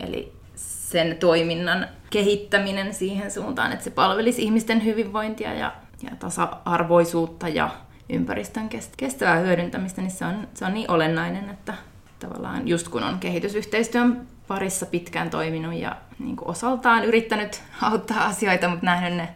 Eli 0.00 0.32
sen 0.56 1.16
toiminnan 1.16 1.88
kehittäminen 2.10 2.94
siihen 2.94 3.30
suuntaan, 3.30 3.72
että 3.72 3.84
se 3.84 3.90
palvelisi 3.90 4.42
ihmisten 4.42 4.84
hyvinvointia 4.84 5.54
ja, 5.54 5.72
ja 6.02 6.10
tasa-arvoisuutta 6.18 7.48
ja 7.48 7.70
ympäristön 8.08 8.68
kestävää 8.96 9.36
hyödyntämistä, 9.36 10.00
niin 10.00 10.10
se 10.10 10.24
on, 10.24 10.48
se 10.54 10.64
on 10.64 10.74
niin 10.74 10.90
olennainen, 10.90 11.50
että 11.50 11.74
tavallaan 12.18 12.68
just 12.68 12.88
kun 12.88 13.02
on 13.02 13.18
kehitysyhteistyön 13.18 14.26
parissa 14.48 14.86
pitkään 14.86 15.30
toiminut 15.30 15.74
ja 15.74 15.96
niin 16.18 16.36
kuin 16.36 16.48
osaltaan 16.48 17.04
yrittänyt 17.04 17.62
auttaa 17.82 18.24
asioita, 18.30 18.68
mutta 18.68 18.86
nähnyt 18.86 19.14
ne 19.14 19.28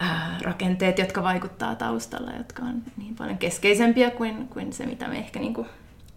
ää, 0.00 0.38
rakenteet, 0.42 0.98
jotka 0.98 1.22
vaikuttaa 1.22 1.74
taustalla, 1.74 2.30
jotka 2.30 2.62
on 2.62 2.82
niin 2.96 3.16
paljon 3.16 3.38
keskeisempiä 3.38 4.10
kuin, 4.10 4.48
kuin 4.48 4.72
se, 4.72 4.86
mitä 4.86 5.08
me 5.08 5.18
ehkä 5.18 5.40
niin 5.40 5.54
kuin 5.54 5.66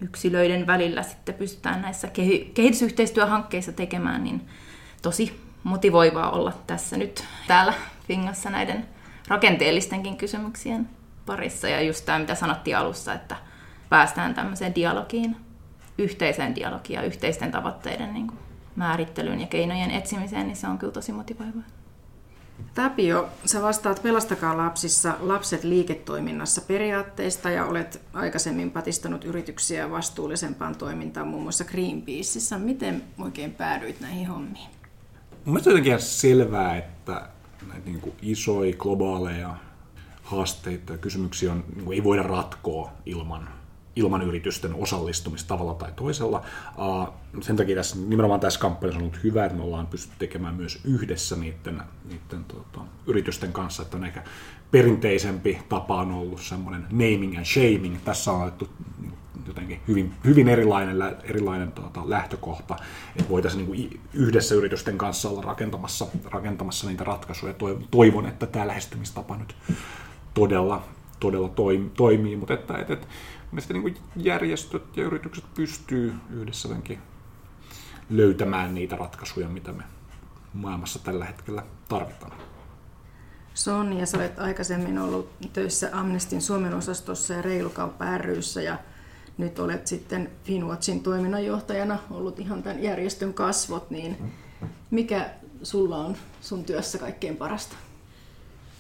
yksilöiden 0.02 0.68
välillä 0.68 1.04
sitten 1.04 1.36
pystytään 1.36 1.82
näissä 1.82 2.08
kehitysyhteistyöhankkeissa 2.54 3.72
tekemään, 3.72 4.24
niin 4.24 4.48
tosi 5.02 5.42
motivoivaa 5.64 6.32
olla 6.32 6.54
tässä 6.68 6.98
nyt 6.98 7.26
täällä 7.48 7.74
Fingassa 8.08 8.50
näiden 8.50 8.86
rakenteellistenkin 9.28 10.18
kysymyksien 10.18 10.90
parissa. 11.26 11.70
Ja 11.70 11.82
just 11.82 12.06
tämä, 12.06 12.20
mitä 12.20 12.36
sanottiin 12.36 12.78
alussa, 12.78 13.14
että 13.14 13.36
päästään 13.90 14.34
tämmöiseen 14.34 14.76
dialogiin, 14.76 15.36
yhteiseen 15.98 16.56
dialogiin 16.56 16.98
ja 16.98 17.04
yhteisten 17.04 17.52
tavoitteiden 17.52 18.14
niin 18.14 18.28
kuin 18.28 18.40
määrittelyyn 18.76 19.42
ja 19.42 19.48
keinojen 19.48 19.92
etsimiseen, 19.92 20.48
niin 20.48 20.56
se 20.56 20.68
on 20.68 20.78
kyllä 20.78 20.94
tosi 20.94 21.12
motivoivaa. 21.12 21.64
Tapio, 22.76 23.30
sä 23.46 23.62
vastaat 23.62 24.04
Pelastakaa 24.04 24.58
lapsissa 24.58 25.16
lapset 25.20 25.64
liiketoiminnassa 25.64 26.62
periaatteista 26.62 27.50
ja 27.50 27.66
olet 27.66 28.02
aikaisemmin 28.14 28.72
patistanut 28.72 29.26
yrityksiä 29.26 29.92
vastuullisempaan 29.92 30.76
toimintaan 30.76 31.28
muun 31.28 31.44
muassa 31.44 31.64
Greenpeaceissa. 31.64 32.60
Miten 32.60 33.04
oikein 33.18 33.54
päädyit 33.54 34.02
näihin 34.02 34.28
hommiin? 34.28 34.70
Mun 35.46 35.54
mielestä 35.54 35.70
on 35.70 35.76
jotenkin 35.76 36.00
selvää, 36.00 36.78
että 36.78 37.30
näitä 37.68 37.86
niin 37.86 38.02
kuin 38.02 38.16
isoja, 38.22 38.76
globaaleja 38.76 39.56
haasteita 40.24 40.92
ja 40.92 40.98
kysymyksiä 40.98 41.52
on, 41.52 41.64
niin 41.76 41.86
kuin 41.86 41.96
ei 41.96 42.04
voida 42.04 42.24
ratkoa 42.24 42.92
ilman 43.06 43.50
ilman 43.96 44.22
yritysten 44.22 44.76
osallistumista 44.76 45.48
tavalla 45.48 45.74
tai 45.74 45.92
toisella. 45.96 46.46
Sen 47.42 47.56
takia 47.56 47.76
tässä, 47.76 47.96
nimenomaan 48.08 48.40
tässä 48.40 48.60
kampanjassa 48.60 48.98
on 48.98 49.04
ollut 49.04 49.24
hyvä, 49.24 49.46
että 49.46 49.58
me 49.58 49.64
ollaan 49.64 49.88
pystytty 49.88 50.20
tekemään 50.20 50.56
myös 50.56 50.80
yhdessä 50.86 51.36
niiden, 51.36 51.82
niiden 52.06 52.44
tota, 52.48 52.82
yritysten 53.08 53.54
kanssa, 53.54 53.84
että 53.84 53.98
on 53.98 54.06
ehkä 54.06 54.24
perinteisempi 54.72 55.60
tapa 55.70 56.02
on 56.02 56.12
ollut 56.12 56.42
semmoinen 56.42 56.82
naming 56.92 57.38
and 57.38 57.46
shaming. 57.46 57.98
Tässä 58.06 58.32
on 58.32 58.42
otettu 58.42 58.70
jotenkin 59.48 59.80
hyvin, 59.88 60.14
hyvin 60.26 60.50
erilainen, 60.50 60.98
erilainen 61.24 61.72
tuota, 61.72 62.10
lähtökohta, 62.10 62.76
että 63.16 63.30
voitaisiin 63.30 63.72
niin 63.72 64.02
yhdessä 64.14 64.56
yritysten 64.56 64.98
kanssa 64.98 65.30
olla 65.30 65.42
rakentamassa, 65.42 66.08
rakentamassa 66.26 66.88
niitä 66.88 67.04
ratkaisuja. 67.04 67.54
Toivon, 67.92 68.26
että 68.26 68.46
tämä 68.46 68.68
lähestymistapa 68.68 69.38
nyt 69.38 69.56
todella, 70.34 70.84
todella 71.20 71.50
toimii, 71.98 72.36
mutta 72.36 72.54
että, 72.54 72.78
että, 72.78 72.94
että 72.94 73.08
Mielestäni 73.54 73.80
niin 73.80 73.98
järjestöt 74.16 74.98
ja 74.98 75.04
yritykset 75.04 75.46
pystyy 75.54 76.14
yhdessä 76.30 76.70
löytämään 78.10 78.76
niitä 78.76 78.96
ratkaisuja, 78.96 79.48
mitä 79.48 79.72
me 79.72 79.84
maailmassa 80.54 81.00
tällä 81.00 81.26
hetkellä 81.26 81.64
tarvitaan. 81.90 82.32
Sonja, 83.54 84.06
sä 84.06 84.18
olet 84.18 84.40
aikaisemmin 84.40 85.00
ollut 85.00 85.30
töissä 85.54 85.90
Amnestin 85.92 86.42
Suomen 86.42 86.74
osastossa 86.74 87.34
ja 87.34 87.42
Reilukauppa 87.42 88.18
ryssä 88.18 88.62
ja 88.62 88.78
nyt 89.38 89.60
olet 89.60 89.88
sitten 89.88 90.32
Finwatchin 90.44 91.04
toiminnanjohtajana 91.04 92.00
ollut 92.12 92.40
ihan 92.40 92.64
tämän 92.64 92.84
järjestön 92.84 93.34
kasvot, 93.34 93.90
niin 93.90 94.34
mikä 94.92 95.30
sulla 95.64 95.98
on 95.98 96.16
sun 96.42 96.66
työssä 96.66 96.98
kaikkein 96.98 97.38
parasta? 97.38 97.76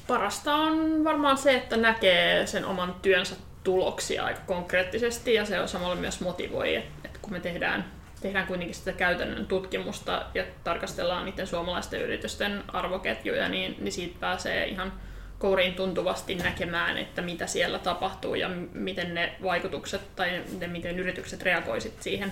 Parasta 0.08 0.56
on 0.56 1.04
varmaan 1.04 1.38
se, 1.38 1.58
että 1.58 1.78
näkee 1.78 2.48
sen 2.48 2.66
oman 2.66 2.96
työnsä 3.02 3.36
tuloksia 3.64 4.26
aika 4.26 4.42
konkreettisesti 4.48 5.34
ja 5.34 5.46
se 5.46 5.60
on 5.60 5.68
samalla 5.68 5.96
myös 5.96 6.22
motivoi, 6.22 6.76
että, 6.76 7.20
kun 7.22 7.34
me 7.34 7.40
tehdään, 7.40 7.92
tehdään 8.22 8.48
kuitenkin 8.48 8.76
sitä 8.76 8.92
käytännön 8.92 9.46
tutkimusta 9.46 10.26
ja 10.34 10.44
tarkastellaan 10.64 11.26
niiden 11.26 11.48
suomalaisten 11.48 12.02
yritysten 12.02 12.64
arvoketjuja, 12.68 13.50
niin, 13.50 13.76
niin 13.80 13.92
siitä 13.92 14.18
pääsee 14.20 14.68
ihan 14.68 14.94
kouriin 15.40 15.74
tuntuvasti 15.74 16.36
näkemään, 16.36 16.98
että 16.98 17.22
mitä 17.22 17.48
siellä 17.48 17.80
tapahtuu 17.80 18.36
ja 18.36 18.50
miten 18.74 19.14
ne 19.14 19.36
vaikutukset 19.44 20.16
tai 20.16 20.42
miten 20.68 21.00
yritykset 21.00 21.42
reagoisit 21.42 22.02
siihen, 22.02 22.32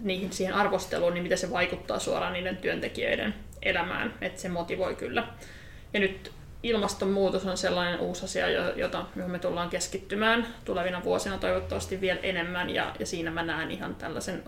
niihin, 0.00 0.32
siihen 0.32 0.54
arvosteluun, 0.54 1.14
niin 1.14 1.22
miten 1.22 1.38
se 1.38 1.50
vaikuttaa 1.50 1.98
suoraan 1.98 2.32
niiden 2.32 2.56
työntekijöiden 2.56 3.34
elämään, 3.62 4.14
että 4.20 4.40
se 4.40 4.48
motivoi 4.48 4.94
kyllä. 4.94 5.24
Ja 5.92 6.00
nyt 6.00 6.32
ilmastonmuutos 6.62 7.46
on 7.46 7.56
sellainen 7.56 8.00
uusi 8.00 8.24
asia, 8.24 8.70
jota, 8.70 9.04
johon 9.16 9.30
me 9.30 9.38
tullaan 9.38 9.70
keskittymään 9.70 10.46
tulevina 10.64 11.04
vuosina 11.04 11.38
toivottavasti 11.38 12.00
vielä 12.00 12.20
enemmän, 12.22 12.70
ja, 12.70 12.94
ja 12.98 13.06
siinä 13.06 13.30
mä 13.30 13.42
näen 13.42 13.70
ihan 13.70 13.94
tällaisen 13.94 14.42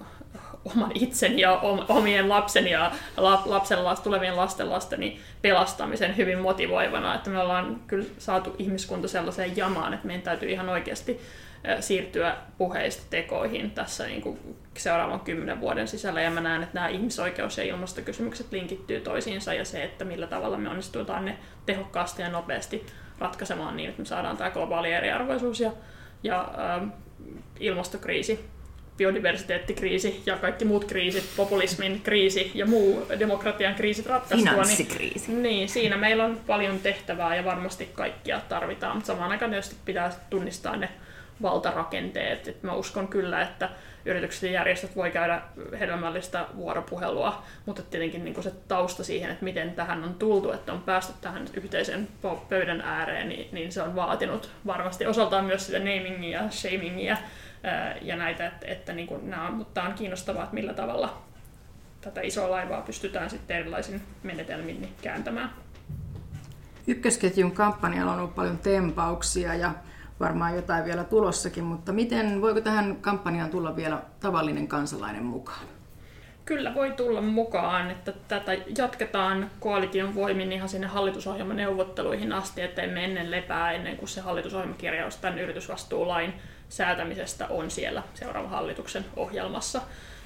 oman 0.64 0.92
itseni 0.94 1.42
ja 1.42 1.56
omien 1.88 2.28
lapseni 2.28 2.70
ja 2.70 2.92
lapsen, 3.16 3.78
tulevien 4.02 4.36
lasten 4.36 4.70
lasteni 4.70 5.20
pelastamisen 5.42 6.16
hyvin 6.16 6.38
motivoivana, 6.38 7.14
että 7.14 7.30
me 7.30 7.38
ollaan 7.38 7.80
kyllä 7.86 8.06
saatu 8.18 8.54
ihmiskunta 8.58 9.08
sellaiseen 9.08 9.56
jamaan, 9.56 9.94
että 9.94 10.06
meidän 10.06 10.22
täytyy 10.22 10.50
ihan 10.50 10.68
oikeasti 10.68 11.20
siirtyä 11.80 12.36
puheista 12.58 13.02
tekoihin 13.10 13.70
tässä 13.70 14.06
niin 14.06 14.22
kuin 14.22 14.38
seuraavan 14.76 15.20
kymmenen 15.20 15.60
vuoden 15.60 15.88
sisällä. 15.88 16.20
Ja 16.20 16.30
mä 16.30 16.40
näen, 16.40 16.62
että 16.62 16.74
nämä 16.74 16.88
ihmisoikeus- 16.88 17.58
ja 17.58 17.64
ilmastokysymykset 17.64 18.52
linkittyy 18.52 19.00
toisiinsa 19.00 19.54
ja 19.54 19.64
se, 19.64 19.84
että 19.84 20.04
millä 20.04 20.26
tavalla 20.26 20.58
me 20.58 20.68
onnistutaan 20.68 21.24
ne 21.24 21.36
tehokkaasti 21.66 22.22
ja 22.22 22.28
nopeasti 22.28 22.86
ratkaisemaan 23.18 23.76
niin, 23.76 23.88
että 23.88 24.02
me 24.02 24.06
saadaan 24.06 24.36
tämä 24.36 24.50
globaali 24.50 24.92
eriarvoisuus 24.92 25.60
ja, 25.60 25.72
ja 26.22 26.54
äh, 26.58 26.88
ilmastokriisi 27.60 28.50
biodiversiteettikriisi 28.96 30.22
ja 30.26 30.36
kaikki 30.36 30.64
muut 30.64 30.84
kriisit, 30.84 31.24
populismin 31.36 32.00
kriisi 32.00 32.50
ja 32.54 32.66
muu 32.66 33.06
demokratian 33.18 33.74
kriisit 33.74 34.06
ratkaistua. 34.06 34.36
Niin- 34.36 34.50
Finanssikriisi. 34.50 35.32
Niin, 35.32 35.42
niin, 35.42 35.68
siinä 35.68 35.96
meillä 35.96 36.24
on 36.24 36.40
paljon 36.46 36.78
tehtävää 36.78 37.36
ja 37.36 37.44
varmasti 37.44 37.90
kaikkia 37.92 38.40
tarvitaan, 38.48 38.96
mutta 38.96 39.06
samaan 39.06 39.30
aikaan 39.30 39.50
tietysti 39.50 39.76
pitää 39.84 40.12
tunnistaa 40.30 40.76
ne 40.76 40.88
valtarakenteet. 41.42 42.48
Et 42.48 42.62
mä 42.62 42.74
uskon 42.74 43.08
kyllä, 43.08 43.42
että 43.42 43.68
yritykset 44.04 44.42
ja 44.42 44.50
järjestöt 44.50 44.96
voi 44.96 45.10
käydä 45.10 45.42
hedelmällistä 45.80 46.46
vuoropuhelua, 46.56 47.42
mutta 47.66 47.82
tietenkin 47.82 48.24
niin 48.24 48.42
se 48.42 48.52
tausta 48.68 49.04
siihen, 49.04 49.30
että 49.30 49.44
miten 49.44 49.72
tähän 49.72 50.04
on 50.04 50.14
tultu, 50.14 50.52
että 50.52 50.72
on 50.72 50.82
päästy 50.82 51.12
tähän 51.20 51.46
yhteisen 51.54 52.08
pöydän 52.48 52.80
ääreen, 52.80 53.28
niin, 53.28 53.48
niin 53.52 53.72
se 53.72 53.82
on 53.82 53.96
vaatinut 53.96 54.50
varmasti 54.66 55.06
osaltaan 55.06 55.44
myös 55.44 55.66
sitä 55.66 55.78
namingia 55.78 56.50
shamingia 56.50 57.16
ja 58.02 58.16
näitä, 58.16 58.46
että, 58.46 58.66
että 58.66 58.92
niin 58.92 59.06
kuin 59.06 59.30
nämä, 59.30 59.50
mutta 59.50 59.74
tämä 59.74 59.88
on 59.88 59.94
kiinnostavaa, 59.94 60.42
että 60.42 60.54
millä 60.54 60.74
tavalla 60.74 61.22
tätä 62.00 62.20
isoa 62.20 62.50
laivaa 62.50 62.82
pystytään 62.82 63.30
sitten 63.30 63.56
erilaisin 63.56 64.02
menetelmin 64.22 64.88
kääntämään. 65.02 65.50
Ykkösketjun 66.86 67.52
kampanjalla 67.52 68.12
on 68.12 68.18
ollut 68.18 68.34
paljon 68.34 68.58
tempauksia 68.58 69.54
ja 69.54 69.72
varmaan 70.20 70.56
jotain 70.56 70.84
vielä 70.84 71.04
tulossakin, 71.04 71.64
mutta 71.64 71.92
miten, 71.92 72.42
voiko 72.42 72.60
tähän 72.60 72.96
kampanjaan 73.00 73.50
tulla 73.50 73.76
vielä 73.76 74.02
tavallinen 74.20 74.68
kansalainen 74.68 75.24
mukaan? 75.24 75.66
Kyllä 76.44 76.74
voi 76.74 76.90
tulla 76.90 77.20
mukaan, 77.20 77.90
että 77.90 78.12
tätä 78.28 78.52
jatketaan 78.78 79.50
koalition 79.60 80.14
voimin 80.14 80.52
ihan 80.52 80.68
sinne 80.68 80.86
hallitusohjelmaneuvotteluihin 80.86 82.32
asti, 82.32 82.62
ettei 82.62 82.86
me 82.86 83.04
ennen 83.04 83.30
lepää 83.30 83.72
ennen 83.72 83.96
kuin 83.96 84.08
se 84.08 84.20
hallitusohjelmakirjaus 84.20 85.16
tämän 85.16 85.38
yritysvastuulain 85.38 86.34
säätämisestä 86.68 87.46
on 87.46 87.70
siellä 87.70 88.02
seuraavan 88.14 88.50
hallituksen 88.50 89.04
ohjelmassa. 89.16 89.80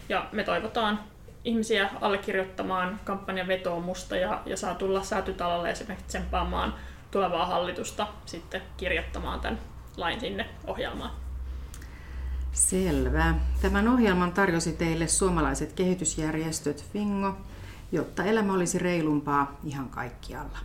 Ja 0.08 0.26
me 0.32 0.44
toivotaan 0.44 1.00
ihmisiä 1.44 1.90
allekirjoittamaan 2.00 3.00
kampanjan 3.04 3.48
vetoomusta 3.48 4.16
ja, 4.16 4.42
ja 4.46 4.56
saa 4.56 4.74
tulla 4.74 5.02
säätytalolle 5.02 5.70
esimerkiksi 5.70 6.08
tsemppaamaan 6.08 6.74
tulevaa 7.10 7.46
hallitusta 7.46 8.06
sitten 8.26 8.62
kirjoittamaan 8.76 9.40
tämän 9.40 9.58
lain 9.96 10.20
sinne 10.20 10.48
ohjelmaan. 10.66 11.10
Selvä. 12.52 13.34
Tämän 13.62 13.88
ohjelman 13.88 14.32
tarjosi 14.32 14.72
teille 14.72 15.06
suomalaiset 15.06 15.72
kehitysjärjestöt 15.72 16.84
Fingo, 16.92 17.36
jotta 17.92 18.24
elämä 18.24 18.54
olisi 18.54 18.78
reilumpaa 18.78 19.56
ihan 19.64 19.88
kaikkialla. 19.88 20.58